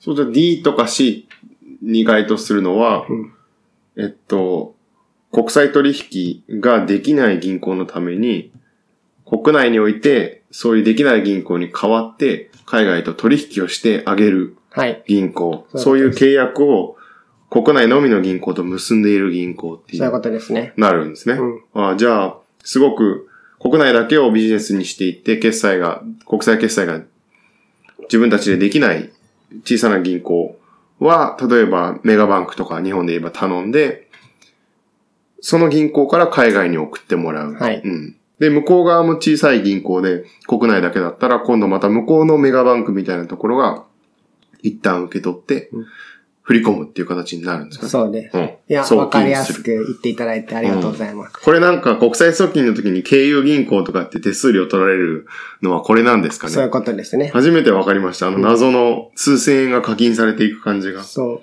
[0.00, 1.28] そうじゃ D とか C
[1.82, 3.34] に該当するのは、うん
[3.98, 4.74] えっと、
[5.30, 5.92] 国際取
[6.48, 8.50] 引ができない銀行のために、
[9.26, 15.02] 国内において、そういうできない銀行に代わって、海外と取引をしてあげるはい。
[15.06, 16.96] 銀行、そうそういう契約を
[17.50, 20.72] 国内のみの銀行と結んでいる銀行っていそういうこう、とですね。
[20.76, 21.34] なるんですね。
[21.34, 23.28] うんあじゃあ、すごく
[23.60, 27.00] 国内だけをビジネスにしていって、決済が、国際決済が
[28.02, 29.10] 自分たちでできない
[29.64, 30.58] 小さな銀行
[31.00, 34.08] は、例えばメガバンクとか日本で言えば頼んで、
[35.40, 37.54] その銀行から海外に送ってもらう。
[37.54, 38.16] はいうん。
[38.38, 43.84] で、向こう側も小さい銀行で、国内だけだったら、今度また向こうのメガバンクみたいなところが、
[44.62, 45.86] 一旦受け取ってうん、
[46.48, 47.90] 振り込むっていう形になるんですかね。
[47.90, 48.36] そうです。
[48.36, 48.44] うん。
[48.44, 51.34] いや、わかりやするく言っていただいてありがとうございます。
[51.44, 55.26] これなんか国際送金の時に経由銀行とかって手数料取られる
[55.60, 57.30] のはこれなんですかねそういうことですね。
[57.34, 58.28] 初めて分かりました。
[58.28, 61.04] あの謎の数千円が課金されていく感じが。
[61.04, 61.42] そ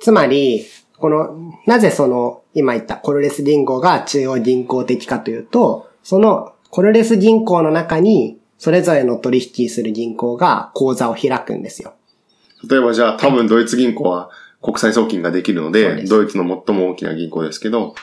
[0.00, 0.64] つまり、
[0.96, 11.94] この、なぜその、今言ったコルレス銀行が中央銀行的かというと、そのコルレス銀行の中に、それぞれの取引する銀行が口座を開くんですよ。
[12.68, 14.30] 例えばじゃあ多分ドイツ銀行は
[14.60, 17.94] 国際送金ができるので、ドイツの最も大きな銀行ですけど、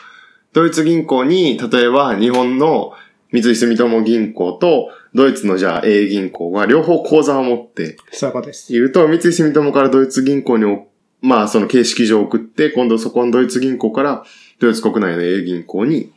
[0.54, 2.94] ドイツ銀行に、例えば日本の
[3.32, 8.74] 三井住友銀行とドイツのじゃあ A 銀行が両方口座を持ってそういうことです。
[8.74, 10.88] いると、三井住友からドイツ銀行にお、
[11.22, 14.24] まあその形式上送って、今度そこのドイツ銀行から
[14.60, 16.14] ドイツ国内の A 銀行に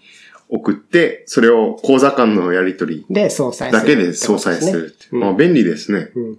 [0.50, 6.10] 送って、それを口座間のやり取りで、総裁するだけで相殺するまあ便利ですね。
[6.14, 6.38] うん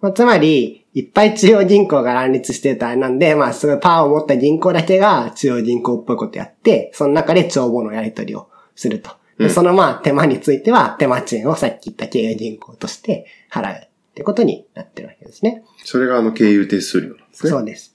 [0.00, 9.10] まあ、つまり、いっぱい中央銀行が乱立してるとあれなんで、まあ、すごいパワーを持った銀行だけが中央銀行っぽいことやって、その中で帳簿のやり取りをすると。
[9.38, 15.62] でうんそのまあ、手間については、手間賃をさっき言った経営銀行として払うってことになってるわけですね。
[15.84, 17.50] それがあの経由手数料なんですね。
[17.50, 17.94] そうです。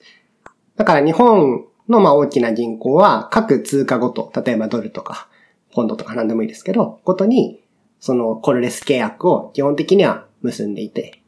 [0.76, 5.28] だから日本のまあ大きな銀行は各通貨ごと、例えばドルとか、
[5.74, 7.62] ポンドとか何でもいいですけど、ごとに、
[8.00, 11.22] そのコルレス契約を基本的には結んでいて、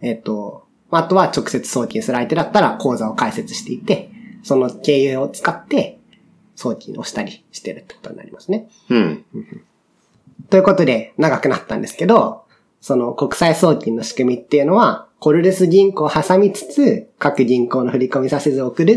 [0.00, 4.10] えっ、と、あとは直接送金する相手だったら口座を開設していて、
[4.42, 5.98] その経由を使って
[6.56, 8.68] 送金をしたりしてるってことになりますね。
[8.88, 9.24] うん。
[10.50, 12.44] ということで、長くなったんですけど、
[12.80, 18.92] その国際送金の仕組みっていうのは、コルレス銀行を挟みつつ、各銀行の振込指図を送る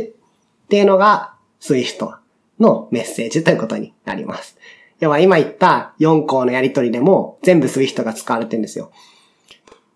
[0.65, 2.15] っていうのが、スイフト
[2.59, 4.57] のメッセージということになります。
[5.01, 8.91] 要は今言った4行のやり取りでも、全部スイフトが使われてるんですよ。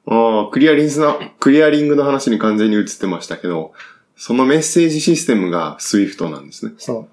[0.07, 3.71] ああ、クリアリングの、クリアリングの話に完全に移ってましたけど、
[4.17, 6.73] そのメッセージシステムが SWIFT なんですね。
[6.79, 7.07] そ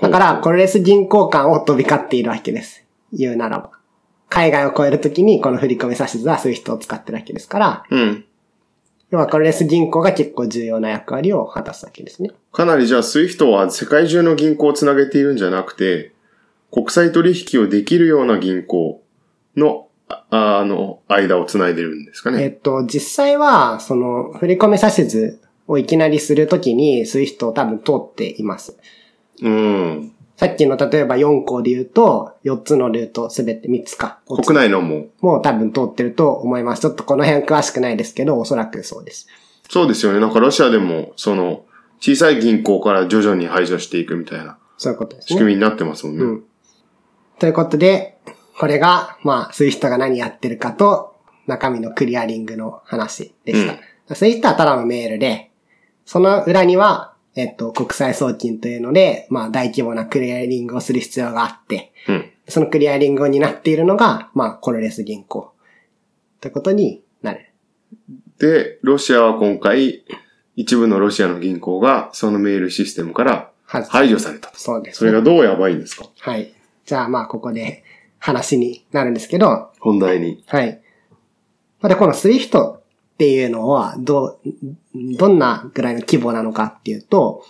[0.00, 0.02] う。
[0.02, 2.82] だから、コルレス銀行間を飛び交っているわけです。
[3.12, 3.70] 言うならば。
[4.30, 8.24] 海外を超えるときに、この振込指図はスイフトを使ってるわけですから、うん。
[9.10, 12.30] 要はコルレス銀行が結構重要な役割を果たすわけですね。
[12.52, 16.12] かなりじゃあ SWIFT は世界中の銀行をつなげているんじゃなくて、
[16.72, 19.02] 国際取引をできるような銀行
[19.56, 22.42] の、ああの、間をつないでるんですかね。
[22.42, 28.78] えっと、実際は、その、振込指図をいきなりするときに、スイフトを多分通っています。
[29.42, 30.12] うん。
[30.36, 34.20] さっきの例えば4行で言うと、4つのルートすべて3つか。
[34.26, 36.80] 国内のも、もう多分通ってると思います。
[36.80, 39.28] ちょっとこの辺詳しくないですけど、おそらくそうです。
[39.68, 40.20] そうですよね。
[40.20, 41.64] なんかロシアでも、その、
[42.00, 45.28] 小さい銀行から徐々に排除していくみたいなそういうことですね。
[45.28, 46.24] 仕組みになってますもんね。
[46.24, 46.44] うん。
[47.42, 48.18] ということで、
[48.56, 51.16] これが、まあ、スイフトが何やってるかと、
[51.48, 53.66] 中身のクリアリングの話でし
[54.06, 54.14] た。
[54.14, 55.50] スイフトはただのメールで、
[56.06, 62.30] その裏には、えっと、国際送金というので、まあ、大規模なクリアリングをする必要があって、うん。
[62.46, 65.52] そのクリアリングを担っているのが、まあ、コルレス銀行。
[66.40, 67.50] ということになる。
[68.38, 70.04] で、ロシアは今回、
[70.54, 74.60] 一部のロシアの銀行がそのメールシステムから排除されたと。
[74.60, 76.08] そうです、それがどうやばいんですか？
[76.20, 76.54] はい。
[76.84, 77.84] じゃあ、まあ、ここで
[78.18, 80.44] 話になるんですけど、本題に。
[80.46, 80.80] はい。
[81.80, 82.80] まあで、この SWIFT っ
[83.18, 87.44] ていうのは、どう、どんなぐらいの規模なのかっていうと、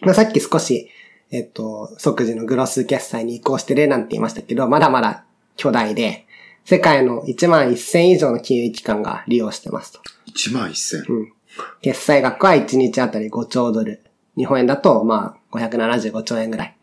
[0.00, 0.88] まあさっき少し、
[1.30, 5.24] えっと、即時のグロス決済に移行してるなんて言いましたけど、まだまだ
[5.56, 6.26] 巨大で、
[6.64, 10.00] 世界の1万1000以上の金融機関が利用してますと。
[10.34, 11.12] 1万1000。
[11.12, 11.32] うん。
[11.80, 14.02] 決済額は1日あたり5兆ドル。
[14.36, 16.76] 日本円だと、まあ、575兆円ぐらい。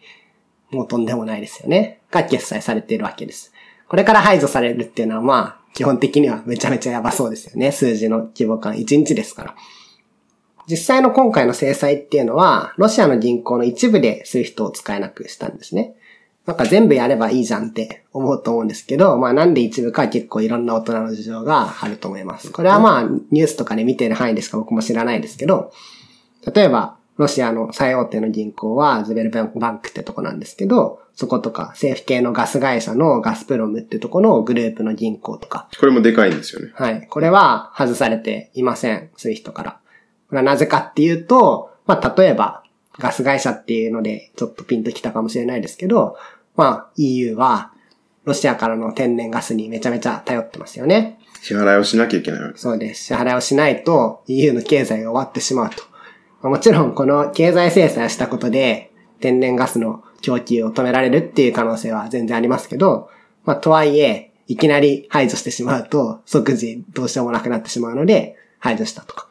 [0.72, 2.02] もうとんでもないですよね。
[2.12, 3.52] が決済されているわけです。
[3.88, 7.72] これから排除されるっていうのは、まあ、基本的にはめちゃめちゃやばそうですよね。
[7.72, 8.76] 数字の規模感。
[8.76, 9.56] 1日ですから。
[10.68, 15.96] 実際の今回の制裁っていうのは、ロシアの銀行の一部で SWIFT を使えなくしたんですね。
[16.46, 22.52] なんか全部やればいいじゃんって思うと思うんですけど、まあなんで一部か結構いろんな大人の事情があると思います。
[22.52, 25.72] これはまあニュースとかで見てる範囲でしか僕も知らないですけど、
[26.54, 36.72] 例えばロシアの最大手の銀行はズベルバンクってとこなんですけど、そことか政府系のガス会社のガスプロムってとこのグループの銀行とか、これもでかいんですよね。
[36.76, 37.08] はい。
[37.10, 39.10] これは外されていません。
[39.18, 39.72] スイフトから。
[40.30, 42.64] これはなぜかっていうと、まあ、例えば、
[42.98, 46.16] ガス会社っていうので、ちょっとピンときたかもしれないですけど、
[46.56, 47.74] まあ、EU は、
[48.24, 51.20] ロシアからの天然ガスにめちゃめちゃ頼ってますよね。
[51.42, 52.62] 支払いをしなきゃいけないわけです。
[52.62, 53.04] そうです。
[53.08, 55.90] 支払いをしないと EU の経済が終わってしまうと。
[56.42, 63.10] まあもちろんこの経済制裁をしたことで天然ガスの供給を止められるっていう可能性は全然ありますけど、
[63.46, 69.28] まあとはいえ、いきなり排除してしまうと即時どうしようもなくなってしまうので排除したとか。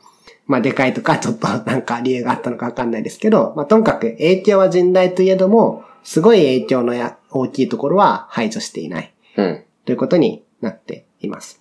[0.47, 9.15] まあでかいとかちょっとなんか理由があったのかわかんないですけど、まあともかく影響は甚大といえども、すごい影響のや大きいところは排除していない。
[9.37, 9.65] うん。
[9.85, 11.61] ということになっています。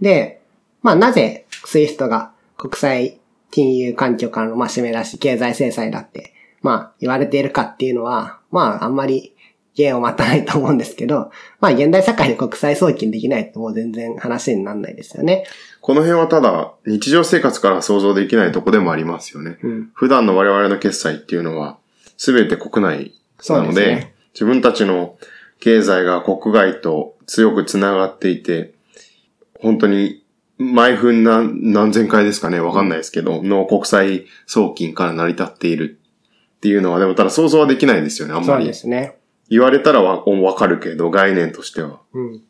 [0.00, 0.40] で、
[0.82, 9.34] まあなぜ SWIFT が国際金融環境からのまあ締め出し経済制裁だって、まあ言われているかっていうのは、まああんまり
[9.74, 11.30] 弦を待たないと思うんですけど、
[11.60, 15.44] まあ現代社会で国際送金できないともう全然話にならないですよね。
[15.80, 19.58] この辺はただ、日常生活から想像できないとこでもありますよね。
[19.62, 19.90] うん。
[19.94, 21.78] 普段の我々の決済っていうのは、
[22.16, 23.14] すべて国内
[23.48, 24.14] なので、ですね。
[24.34, 25.16] 自分たちの
[25.60, 28.74] 経済が国外と強くつながっていて、
[29.60, 30.24] 本当に
[30.58, 35.98] 毎分何何千回ですかね、わかんないですけど、の国際送金から成り立っている
[36.56, 38.66] っていうのは、でもただ想像はできないですよね、あんそうまり。
[38.66, 39.16] ですね。
[39.48, 42.00] 言われたらわわかるけど、概念としては。
[42.12, 42.42] うん。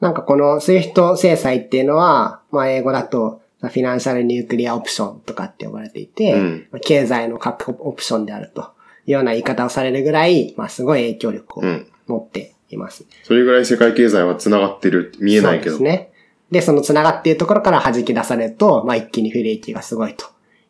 [0.00, 8.72] なんかこの SWIFT 制裁っていうのは、まあ英語だとフィナンシャルニュークリアオプションとかって呼ばれていて、うんまあ経済の核オプションであると
[9.06, 13.04] いうような言い方をされるぐらい、まあすごい影響力をうん持っています。
[13.22, 15.12] それぐらい世界経済は繋がってる。
[15.20, 15.76] 見えないけど。
[15.76, 16.11] そうですね。
[16.52, 20.26] で、その繋がっているところから弾き出されると、まあ一気に不利益がすごいと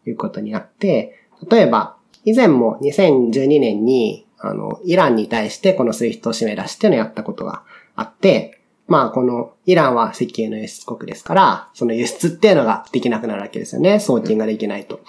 [0.06, 7.64] いうことになって、例えば、以前も2012年に、あの、イランに対してこのスイフトを締め出してのやったことが
[7.96, 13.98] あって、まあこのイランは石油の輸出国ですから、その輸出っていうのができなくなるわけですよね。
[13.98, 15.00] 送金ができないと。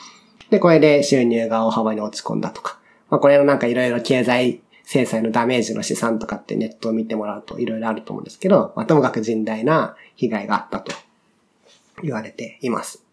[0.49, 2.79] で、これで収入が大幅に落ち込んだとか。
[3.11, 10.91] まあこれのなんかいろいろ経済制裁のダメージの試算とかってネットを見てもらうといろいろあると思うんですけど、まあともかく甚大な被害があったと
[12.01, 13.03] 言われています。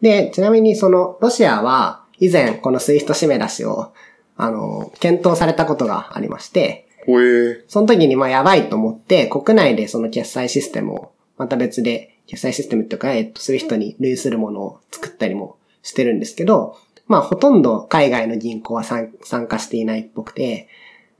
[0.00, 3.92] で、ちなみにそのロシアは以前このスイフト締め出しを
[4.36, 6.88] あの、検討されたことがありまして、
[7.68, 20.68] その時にまあやばいと思って、国内でその決済システムを、また別で、決済システムっていうか、えっと、スイフトに類するものを作ったりもしてるんですけど、まあほとんど海外の銀行は参参加していないっぽくて、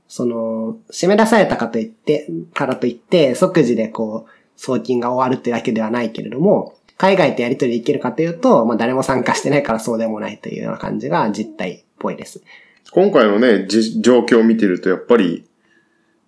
[0.07, 12.41] その、締め出されたかといって、からといって、即時でこう、送金が終わるっていうわけではないけれども、海外とやり取りできるかというと、まあ誰も参加してないからそうでもないというような感じが実態っぽいです。
[12.91, 15.45] 今回のね、じ状況を見てると、やっぱり、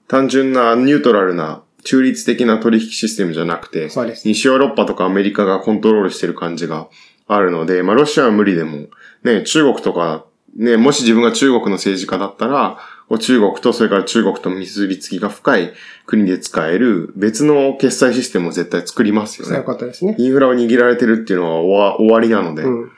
[0.08, 6.88] 単純なニュートラルな中立的な取引システムじゃなくて、そうです西ヨーロッパとかアメリカがコントロールしてる感じが
[7.28, 8.88] あるので、まあロシアは無理でも、
[9.24, 10.26] ね、中国とか、
[10.56, 12.80] ね、もし自分が中国の政治家だったら、
[13.18, 15.74] 中国とそれから中国と結びつきが深い
[16.06, 19.66] 国で使える別の決済システムを絶対作りますよそういうね。
[19.66, 20.16] ことですね。
[20.18, 22.92] インフラを握られてるっていうのは終わ終わりなので、うん。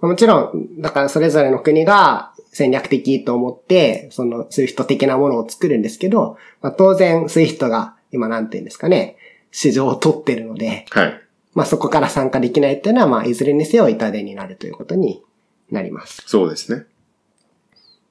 [0.00, 9.16] もちろん、だからそれぞれの国が戦略的と思って、その SWIFT 的なものを作るんですけど、まあ、当然 SWIFT が今なんて言うんですかね、
[9.50, 11.20] 市場を取ってるので、はい。
[11.54, 15.22] まあそこから参加できないっていうのは、まあいずれにせよ痛手になるということに
[15.70, 16.22] なります。
[16.26, 16.84] そうですね。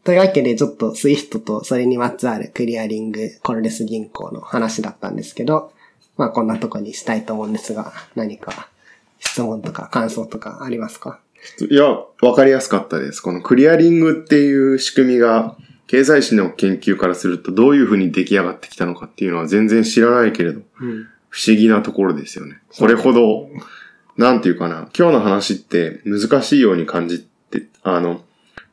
[0.08, 5.74] というわけで、ちょっと SWIFT とそれにまつわるクリアリングコルレス銀行の話だったんですけど、
[6.16, 8.70] まあこんなとこにしたいと思うんですが、何か
[9.20, 11.20] 質問とか感想とかありますか？
[11.70, 11.90] いや、
[12.22, 13.20] わかりやすかったです。
[13.20, 21.08] このクリアリングっていう仕組みが、経済史の研究からするとどういうふうに出来上がってきたのかっていうのは全然知らないけれど、うん。
[21.28, 22.62] 不思議なところですよね。
[22.80, 23.50] これほど、
[24.16, 28.22] なんていうかな、今日の話って難しいように感じて、あの、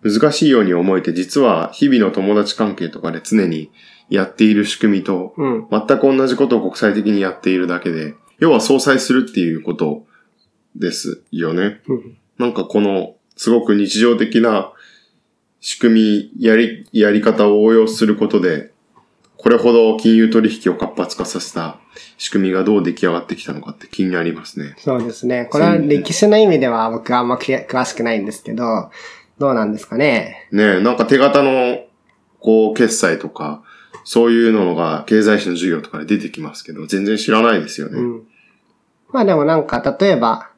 [0.04, 3.70] 難しいように思えて実は日々の友達関係とかで常に
[4.08, 5.68] やっている仕組みと、うん。
[5.70, 10.06] 全く同じことを国際的にやっているだけで、要は相殺するっていうこと
[10.76, 11.80] ですよね。
[11.88, 12.18] うん。
[12.38, 14.72] なんかこの、すごく日常的な
[15.60, 18.72] 仕組み、やり、やり方を応用することで、
[19.36, 21.78] これほど金融取引を活発化させた
[22.16, 24.74] 仕組みがどう出来上がってきたのかって気になりますね。
[24.78, 25.46] そうですね。
[25.50, 28.90] これは歴史の意味では僕はあんま詳詳しくないんですけど、
[29.38, 30.48] どうなんですかね。
[30.52, 31.84] ねえ、なんか手形の、
[32.40, 33.62] こう、決済とか、
[34.04, 37.98] そういうのが経済史の授業とかで出てきますけど、全然知らないですよね。
[37.98, 38.22] うん。
[39.12, 40.50] まあでもなんか、例えば、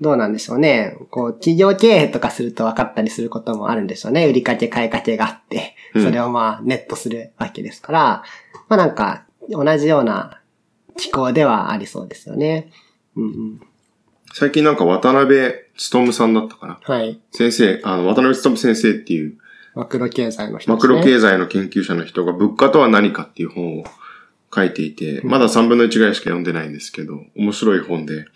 [0.00, 0.96] どうなんでしょうね。
[1.10, 4.26] こう、企業経営とかすると分かったりすることもあるんでしょうね。
[4.26, 8.22] 売りかけ買いかけがあって、うんそれをまあネットするわけですから、
[8.68, 10.40] まあなんか、同じような
[10.96, 12.70] 機構ではありそうですよね。
[13.16, 13.60] うんうん。
[14.32, 16.80] 最近なんか渡辺努さんだったかな。
[16.82, 17.20] はい。
[17.32, 19.38] 先生、あの、渡辺努先生っていう、
[19.74, 20.94] マクロ経済の人マですね。
[20.94, 23.84] クロ経済の研究者の人が物価とは何かっていう本を
[24.54, 28.26] 書いていて、まだ3分の1ぐらいしか読んでないんですけど、面白い本で。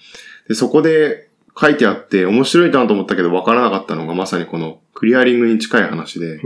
[0.49, 1.29] で、そこで
[1.61, 6.41] 書いてあって、面白いなと思ったけど分からなかったのがまさにこのクリアリングに近い話で、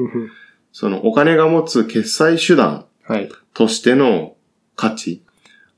[0.73, 3.31] そのお金が持つ決済手段はい。
[3.55, 4.35] としての
[4.75, 5.23] 価値。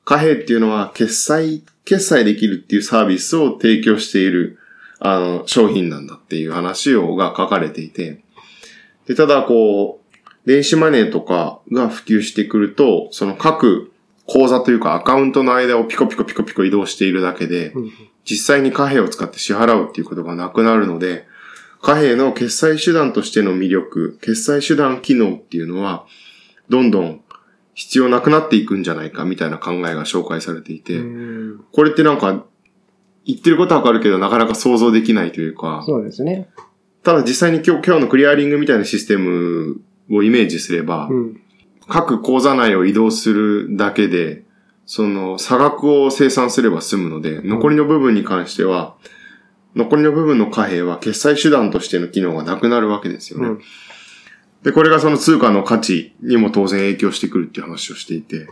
[0.09, 4.59] 貨幣っていうのは決済、決済できるっていうサービスを提供している、
[5.01, 8.23] あの、商品なんだっていう話を、が書かれていて。
[9.07, 13.93] で、ただこう、電子マネーとかが普及してくると、その各
[14.25, 17.75] 口座というかアカウントの間をピコピコピコピコ移動しているだけで、
[18.25, 21.27] 実際に貨幣を使って支払うっていうことがなくなるので、
[21.83, 26.07] 貨幣の決済手段としての魅力、決済手段機能っていうのは、
[26.71, 27.21] どんどん
[27.79, 32.45] 必要なくなっていくんじゃないかみたいな考えが紹介されていて、うんこれってなんか、
[33.25, 36.49] 言ってることはわかるけどなかなか想像できないというか、そうですね。
[37.05, 41.41] ただ実際に今日今日のクリアリングみたいなシステムをイメージすれば、うん。
[41.87, 44.43] 各口座内を移動するだけで、
[44.85, 48.97] その差額を生産すれば済むので、残りの部分に関しては、
[49.77, 53.47] 残りの部分の貨幣は決済手段としての機能がなくなるわけですよね。
[53.47, 53.61] うん
[54.63, 58.49] で、これがその通貨の価値にも当然影響してくるっていう話をしていて。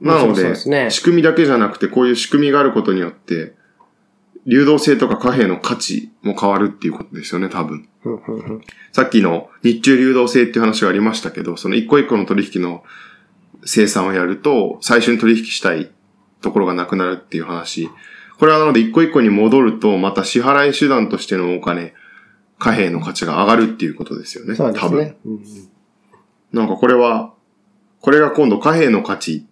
[0.00, 3.54] なので、ね仕組みだけじゃなくて、こういう仕組みがあることによって、
[4.46, 7.88] 流動性とか貨幣の価値も変わるっていうことですよね、多分。
[8.92, 12.82] さっきの日中流動性っていう話がありましたけど、その一個一個の取引の
[13.64, 15.90] 生産をやると、最初に取引したい
[16.40, 17.90] ところがなくなるっていう話。
[18.38, 21.92] これはなので一個一個に戻ると、また支払い手段としてのお金、
[22.60, 24.54] 貨幣の価値が上がるっていうことですよね。
[24.54, 24.98] そうです多分。
[25.00, 25.16] ね。
[25.24, 25.40] うんうん
[26.52, 27.32] なんかこれは、
[28.00, 29.46] これが今度貨幣の価値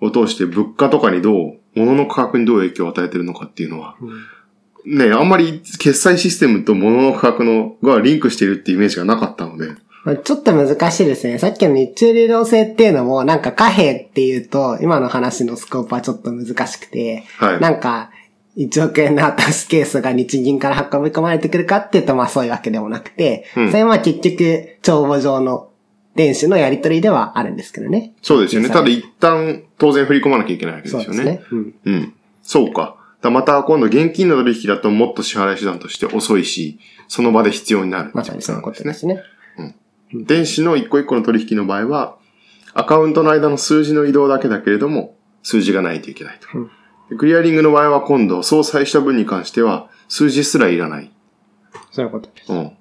[0.00, 3.96] を通して物価とかにどう、物の価格にどう影響を与えてるのかっていうのは、
[4.86, 9.70] ね、あんまり決済システムと物の価格のがリンクしてるっていうイメージがなかったので、
[10.04, 11.38] まあちょっと難しいですね。
[11.38, 18.10] さっきの日中流動性っていうのも、なんか貨幣っていうと、今の話のスコープはちょっと難しくて、はいなんか、
[18.56, 25.70] 1億円のアタッシュケースが日銀から運び込まれてくるかっていうと、まあそういうわけでもなくて、うんそれはまあ結局、帳簿上の
[26.14, 28.14] 電子のやり取りではあるんですけどね。
[28.22, 28.68] そうですよね。
[28.68, 31.06] ただ一旦当然振り込まなきゃいけないわけですよね。
[31.06, 31.42] そうですね。
[31.50, 31.74] うん。
[31.84, 32.14] うん。
[32.42, 32.96] そうか。
[33.20, 36.78] だまた今度現金の取引だともっと支払い手段として遅いし、
[37.08, 39.20] その場で必要になるっていまさにそういうことですね。
[40.12, 42.16] 電子の一個一個の取引の場合は、
[42.72, 46.56] アカウントの間の数字の移動だけだけれども、数字がないといけないと。
[46.56, 46.74] うんで
[47.18, 51.12] クリアリングの場合は今度、相殺した分に関しては、数字すらいらない。
[51.90, 52.52] そういうことです。
[52.52, 52.76] うん。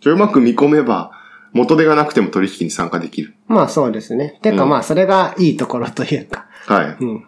[0.00, 1.12] じゃあうまく見込めば、
[1.52, 3.34] 元手がなくても取引に参加できる。
[3.46, 4.38] まあそうですね。
[4.42, 7.04] てかうんまあそれがいいところというか、はい。
[7.04, 7.26] うん。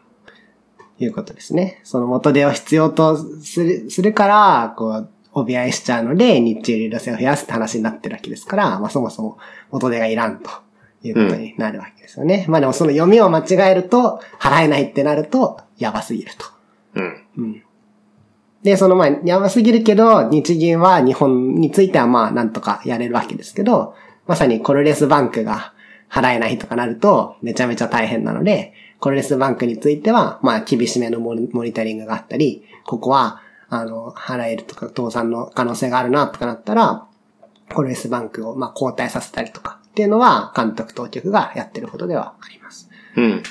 [1.00, 1.80] いうことですね。
[1.84, 9.38] その元手を必要とする、するから、こう、怯えしちゃうので、日中流動性を増やすって話になってるわけですから、まあそもそも
[9.70, 10.50] 元手がいらんと
[11.02, 12.44] いうことになるわけですよね。
[12.48, 16.46] まあでもその読みを間違えると、払えないってなると、やばすぎると。
[16.94, 17.22] うん。
[17.36, 17.62] うん。
[18.62, 23.94] で、そのまあ、やばすぎるけど、日銀は日本についてはまあ、なんとかやれるわけですけど、
[24.26, 25.72] まさにコルレスバンクが
[26.10, 37.06] 払えないとかなると、めちゃめちゃ大変なので、コルレスバンクについては、まあ、厳しめのモニモニタリングがあったり、ここは、あの、払えるとか、倒産の可能性があるな、とかなったら、
[37.72, 42.88] コルレスバンクを、まあ、交代させたりとか、っていうのは、監督当局がやってることではあります。
[43.16, 43.42] うん。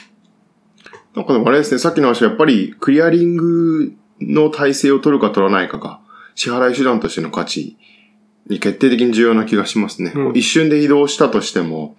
[1.13, 5.99] なんかでもあれですね、さっきの話はやっぱりクリアリングの体制を取るか取らないかが、
[6.35, 7.75] 支払い手段としての価値
[8.47, 10.13] に決定的に重要な気がしますね。
[10.15, 11.97] うん一瞬で移動したとしても、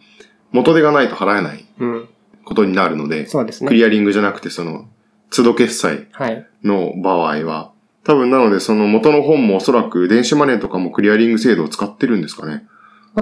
[0.52, 2.08] 元手がないと払えないうん。
[2.46, 3.68] ことになるので、そうですね。
[3.68, 4.88] クリアリングじゃなくてその、
[5.30, 6.46] 都度決済はい。
[6.64, 7.72] の場合は、
[8.02, 12.66] 多分なのでその元の本もおそらく電子マネーとかもクリアリング制度を使ってるんですかね。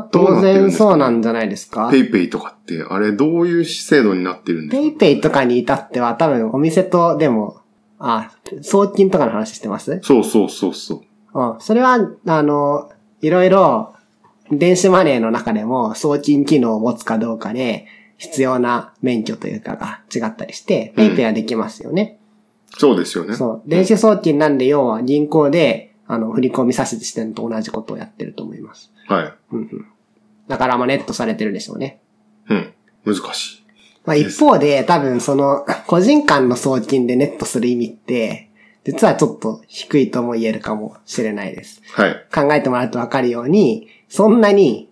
[0.01, 1.91] 当然そうなんじゃないですか？
[1.91, 4.83] ペイペイとかって、あれどういう制度になってるんですか？
[4.83, 7.61] PayPay とかに至っては多分お店とでも、
[7.99, 8.31] あ、
[8.63, 10.01] 送金とかの話してます？
[10.03, 11.03] そうそうそうそ
[11.35, 11.53] う。
[11.55, 11.61] うん。
[11.61, 12.91] それは、あの、
[13.21, 13.95] いろいろ、
[14.51, 17.87] 電子マネーの中でも送金機能を持つかどうかで、
[18.19, 22.19] 必要な免許というかが違ったりして、 PayPay はできますよね。
[22.79, 23.35] そうですよね。
[23.35, 23.69] そう。
[23.69, 28.93] 電子送金なんで要は銀行で、あの、振り込みさせてしてるのと同じことをやってると思います。
[29.09, 29.35] はい。
[29.53, 29.87] うんうん。
[30.49, 32.01] だからまあネットされてるでしょうね。
[32.49, 32.73] うん。
[33.05, 33.67] 難しい。
[34.05, 38.51] まあ一方で多分その個人間の送金でネットする意味って、
[38.85, 41.83] 実はちょっと低いとも言えるかもしれないです。
[41.93, 42.27] はい。
[42.33, 44.89] 考えてもらうとわかるように、そんなに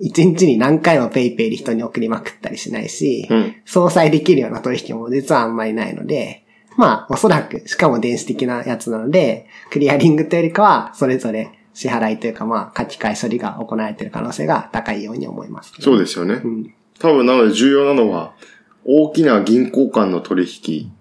[0.00, 3.54] 一日に何回もペイペイで人に送りまくったりしないし、うん。
[3.64, 6.44] 相殺できるような取引も実はあんまりないので、
[6.76, 16.34] まあおそらく、しかも電子的なやつなので、クリアリングというよりかは、それぞれ支払いというかまあ書き換え処理が行われている可能性が高いように思います、そうですよね。
[16.34, 16.74] うん。
[16.98, 18.32] 多分なので重要なのは、
[18.84, 20.92] 大きな銀行間の取引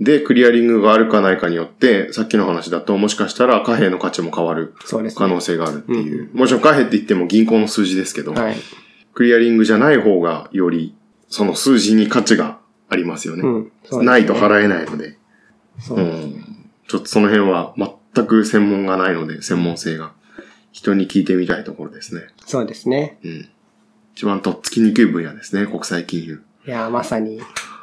[0.00, 4.74] でクリアリングがあるかないかによって、さっきの話だともしかしたら貨幣の価値も変わる。
[5.14, 6.30] 可能性があるっていう。
[6.34, 8.56] もちろん貨幣って言っても銀行の数字ですけど、はい。
[9.14, 10.94] クリアリングじゃない方がより
[11.28, 12.58] その数字に価値が
[12.88, 13.42] ありますよね。
[13.42, 13.72] うん。
[14.00, 15.18] ねないと払えないので。
[15.78, 16.02] そうう。
[16.02, 16.44] ん。
[16.88, 17.74] ちょっとその辺は
[18.14, 20.12] 全く専門がないので、専門性が。
[20.72, 22.22] 人に聞いてみたいところですね。
[22.46, 23.18] そうですね。
[23.22, 23.48] うん。
[24.14, 26.42] 一番とっつきにくい分野ですね、国際金融。
[26.66, 27.40] いや、まさに、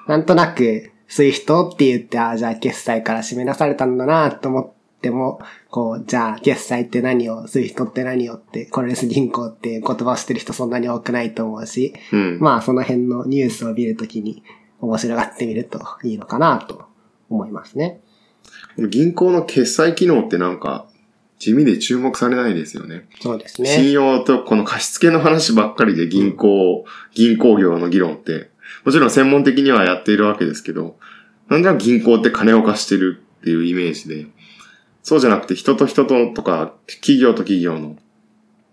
[0.07, 12.39] なんとなく、 SWIFT って言って、ああ、じゃあ決済から締め出されたんだなと思っても、こう、じゃあ決済って何を、 SWIFT って何をって、コルレス銀行っていう言葉を知ってる人そんなに多くないと思うし、うん。
[12.39, 14.43] まあその辺のニュースを見るときに
[14.81, 16.85] 面白がってみるといいのかなと
[17.29, 18.01] 思いますね。
[18.77, 20.87] 銀行の決済機能ってなんか、
[21.37, 23.07] 地味で注目されないですよね。
[23.21, 23.91] そうです信ね。
[23.91, 28.49] 用とこの貸付の話ばっかりで銀行、銀行業の議論って、
[28.83, 30.97] もちろん専門的にはやっているわけですけど、
[31.47, 34.27] なんで銀行って金を貸してるっていうイメージで、
[35.01, 37.97] そうじゃなくて人と人ととか、企業と企業の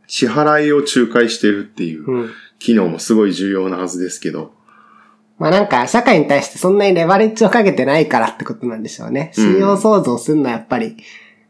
[0.09, 2.31] 支払いを仲介してるっていううん。
[2.59, 4.53] 機能もすごい重要なはずですけど、
[5.39, 9.33] まあなんか、社会に対してそんなにレバレッジをかけてないからってことなんでしょうね。
[9.37, 10.97] うん信用創造するのはやっぱり、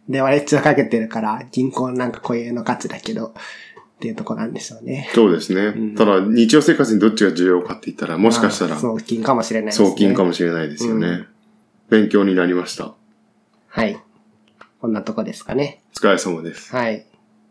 [0.08, 5.08] レバレッジをかけてるから、銀行なんか固有の価値だけど、っていうとこなんでしょうね。
[5.14, 5.70] そうですね。
[5.70, 9.88] んただ、日常生活にどっちが重要かって言ったら、もしかしたらまあ、送金かもしれないですね。
[9.88, 11.06] 送金かもしれないですよね。
[11.08, 11.26] うん
[11.88, 12.94] 勉強になりました。
[13.68, 13.96] はい。
[14.80, 15.82] こんなとこですかね。
[15.94, 16.74] お疲れ様です。
[16.74, 17.06] はい。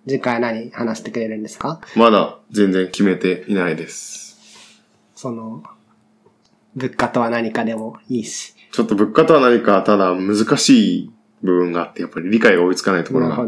[0.06, 1.80] 次回何話してくれるんですか？
[1.96, 4.36] まだ全然決めていないです。
[5.16, 5.64] その、
[6.76, 8.54] 物価とは何かでもいいし。
[8.72, 11.12] ちょっと物価とは何か、ただ難しい
[11.42, 13.48] 部分があって、やっぱり理解が追いつかないところがあ。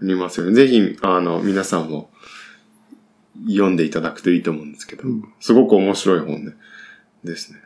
[0.00, 0.52] りますよね。
[0.52, 2.10] ぜひ、あの、皆さんも
[3.46, 6.52] 読んでいただくといいと思うんですけど、うんすごく面白い本で
[7.24, 7.60] ですね。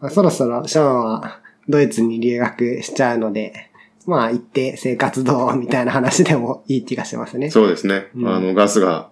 [0.00, 3.70] まあ、そろそろショーンはドイツに留学しちゃうので、
[4.06, 7.50] まあ行って生活どうみたいな話でもいい気がしますね。
[7.50, 8.08] そうですね。
[8.14, 9.10] うんあの、ガスが、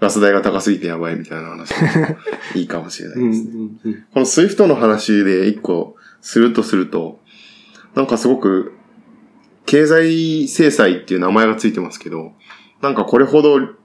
[0.00, 2.16] ガス代が高すぎてやばいみたいな話も
[2.54, 3.50] いいかもしれないですね。
[3.50, 4.04] んうん。
[4.12, 7.20] この SWIFT の話で一個するとすると、
[7.94, 8.72] なんかすごく、
[9.64, 12.34] 経済制裁っていう名前がついてますけど、
[12.82, 13.76] なんかこれほど、今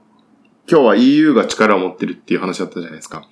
[0.66, 3.26] 日は EU が力を持ってるっていう話だったじゃないですか。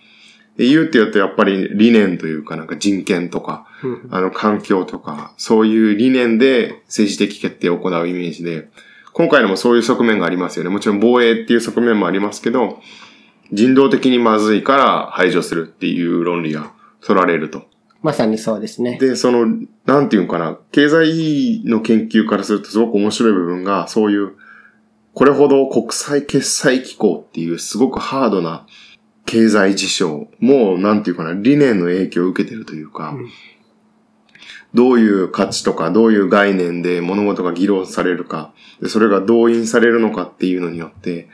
[0.58, 8.68] EU って言うとやっぱり理念というかなんか人権とか、うんあの環境とか、そういう理念で政治的決定を行うイメージで、
[9.12, 10.70] 今回のもそういう側面がありますよね。
[10.70, 12.80] もちろん防衛っていう側面もありますけど、
[13.52, 17.64] 人道的にまずいから排除するっていう論理が取られると。
[18.02, 18.98] まさにそうですね。
[18.98, 19.46] で、その、
[19.84, 24.32] なんていうのかな、経済の研究からするとすごく面白い部分が、そういう、
[25.12, 28.66] これほど国際決済機構っていうすごくハードな
[29.26, 33.28] 経済事象も、なんていうかな、理念の影響を受けてるというか、うん
[34.74, 41.28] どういう価値とか、どういう概念で物事が議論されるか、でそれが動員されるのかっていうのによって、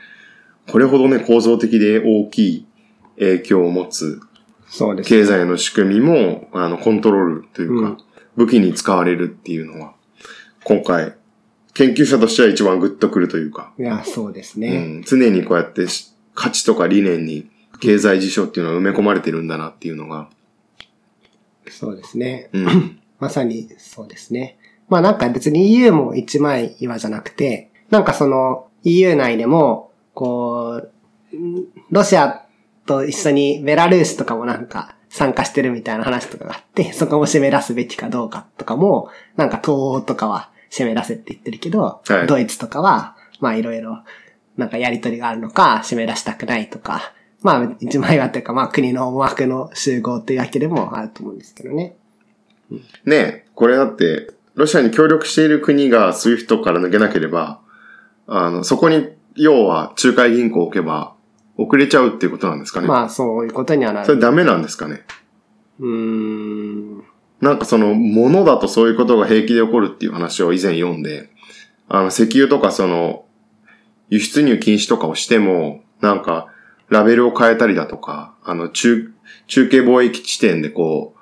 [0.69, 2.65] これほどね、構造的で大きい
[3.19, 4.19] 影響を持つ
[4.67, 5.09] そうです。
[5.09, 7.97] 経済の仕組みも、あの、コントロールというか、うん
[8.37, 9.93] 武器に使われるっていうのは、
[10.63, 11.15] 今回、
[11.73, 14.99] 研究者としては一番グッとくるというか、いや、そうですうね。
[14.99, 20.29] ん、常にこうやってし価値とか理念に経済事象っていうのは埋め込まれてるんだなっていうのが、
[21.67, 22.51] そうですね。
[22.53, 24.57] うん、まさにそうですね。
[24.89, 30.81] まあなんか別に EU も一枚岩じゃなくて、なんかその EU 内でも、こ
[31.33, 32.45] う、んロシア
[32.85, 44.03] と一緒にベラルーシとかもなんか参加してるみたいな話とかがあって、そこも締め出すべきかどうかとかも、なんか東欧とかは締め出せって言ってるけど、はいドイツとかは、まあいろいろ、
[44.55, 51.95] なんかやりとりがあるのか、締め出したくないとか、まあ一枚岩というか、まあ国の思惑の集合というわけでもあると思うんですけどね。
[53.05, 57.59] ねえ、これだって、ロシアに協力している国が SWIFT から抜けなければ、
[58.27, 61.13] あの、そこに、要は仲介銀行を置けば、
[61.57, 62.87] 送れちゃうっていうことなんですかね。
[62.87, 64.05] まあ、そういうことにはなる。
[64.05, 65.03] それダメなんですかね。
[65.79, 67.03] うーん。
[67.41, 71.29] なんかその、物だとそういうことが平気で起こるっていう話を以前読んで、
[71.87, 73.25] あの、石油とかその、
[74.09, 76.47] 輸出入禁止とかをしても、なんか、
[76.89, 79.11] ラベルを変えたりだとか、あの、中、
[79.47, 81.16] 中継貿易地点でこう、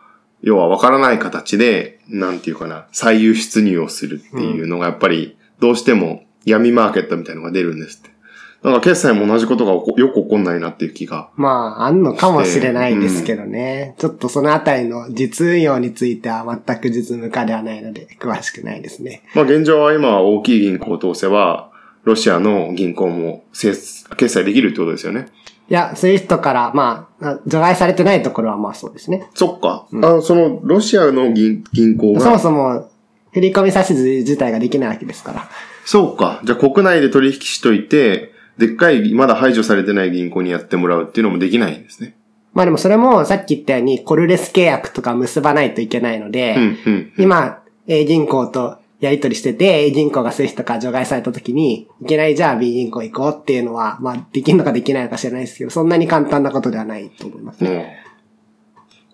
[0.45, 8.15] 要は分からない形で、なんていうかな、再輸出入をするっていうのがやっぱり、どうしても闇マーケットみたいなのが出るんですって。
[8.61, 11.29] なんか決済も同じことがよく起こんないなっていう気が。
[11.35, 13.95] まあ、あんのかもしれないですけどね。
[13.97, 19.23] ちょっとそのあたりの実運用については全く実務化ではないので、詳しくないですね。
[19.33, 21.71] まあ現状は今は大きい銀行を通せば、
[22.03, 25.25] ロシアの銀行もせ決済できるってことですよね。
[25.67, 29.27] いや、 SWIFT から、まあ、あ除外されてないところはまあそうですね。
[29.33, 29.87] そっか。
[30.03, 32.21] あその、ロシアの銀銀行が。
[32.21, 32.89] そもそも、
[33.33, 35.49] 振り込み指図自体ができないわけですから。
[35.85, 36.39] そうか。
[36.43, 42.15] じゃあ国内で取引しといて、でっかい、まだ排除されてない銀行にやってもらうっていうのもできないんですね。
[42.53, 47.13] まあでもそれもさっき言ったようにコルレス契約とか結ばないといけないので、うん、うん。
[47.17, 57.99] 今、A 銀行とやり取りしてて、A 銀行がスイフトから除外された時に、いきなりじゃあ B 銀行行こうっていうのは、まあ、できるのかできないのか知らないですけど、そんなに簡単なことではないと思いますね。
[57.99, 58.05] うん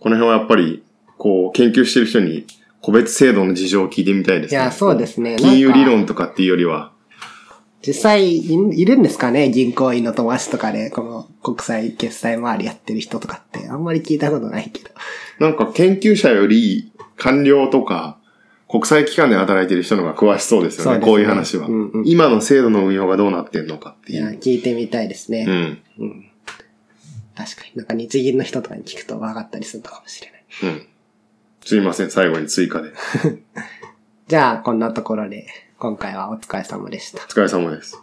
[0.02, 0.82] この辺はやっぱり、
[1.20, 2.48] こう、研究してる人に、
[2.82, 4.60] 個別制度の事情を聞いてみたいですね。
[4.60, 5.36] いや、そうですね。
[5.38, 6.92] 金融理論とかっていうよりは、
[7.86, 9.52] 実際い、いるんですかね？
[9.52, 14.90] 銀行員の友達とかで、この国際決済周りやってる人とかって、あんまり聞いたことないけど。
[15.38, 18.18] なんか研究者より官僚とか
[18.72, 20.92] 国際機関で働いてる人の方が詳しそうですよね。
[20.92, 24.40] そうねこういう話は、うんうん今の制度の運用がどうなってんのかっていや、いう。
[24.40, 25.46] 聞いてみたいですね。
[25.46, 25.82] うん。
[26.00, 26.26] うん。
[27.36, 27.72] 確かに。
[27.76, 30.74] なんか日銀の人とかに聞くと分かったりするのかもしれない。
[30.74, 30.88] うん。
[31.66, 32.92] すいません、最後に追加で。
[34.30, 35.48] じゃあ、こんなところで、
[35.78, 37.28] 今回はお疲れ様でしたお。
[37.28, 38.02] 疲れ様です。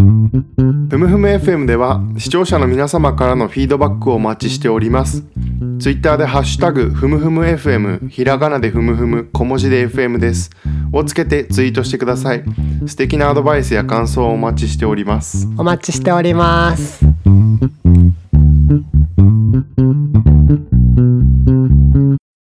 [0.00, 5.24] ふむふむ FM では視聴者の皆様からのフィードバックをお待ちしております。
[5.78, 10.50] ツイッターでハッシュタグふむふむ FM ひらがなでふむふむ小文字で FM です
[10.92, 12.44] をつけてツイートしてください。
[12.86, 15.46] 素敵なアドバイスや感想をお待ちしております。
[15.58, 17.04] お待ちしております。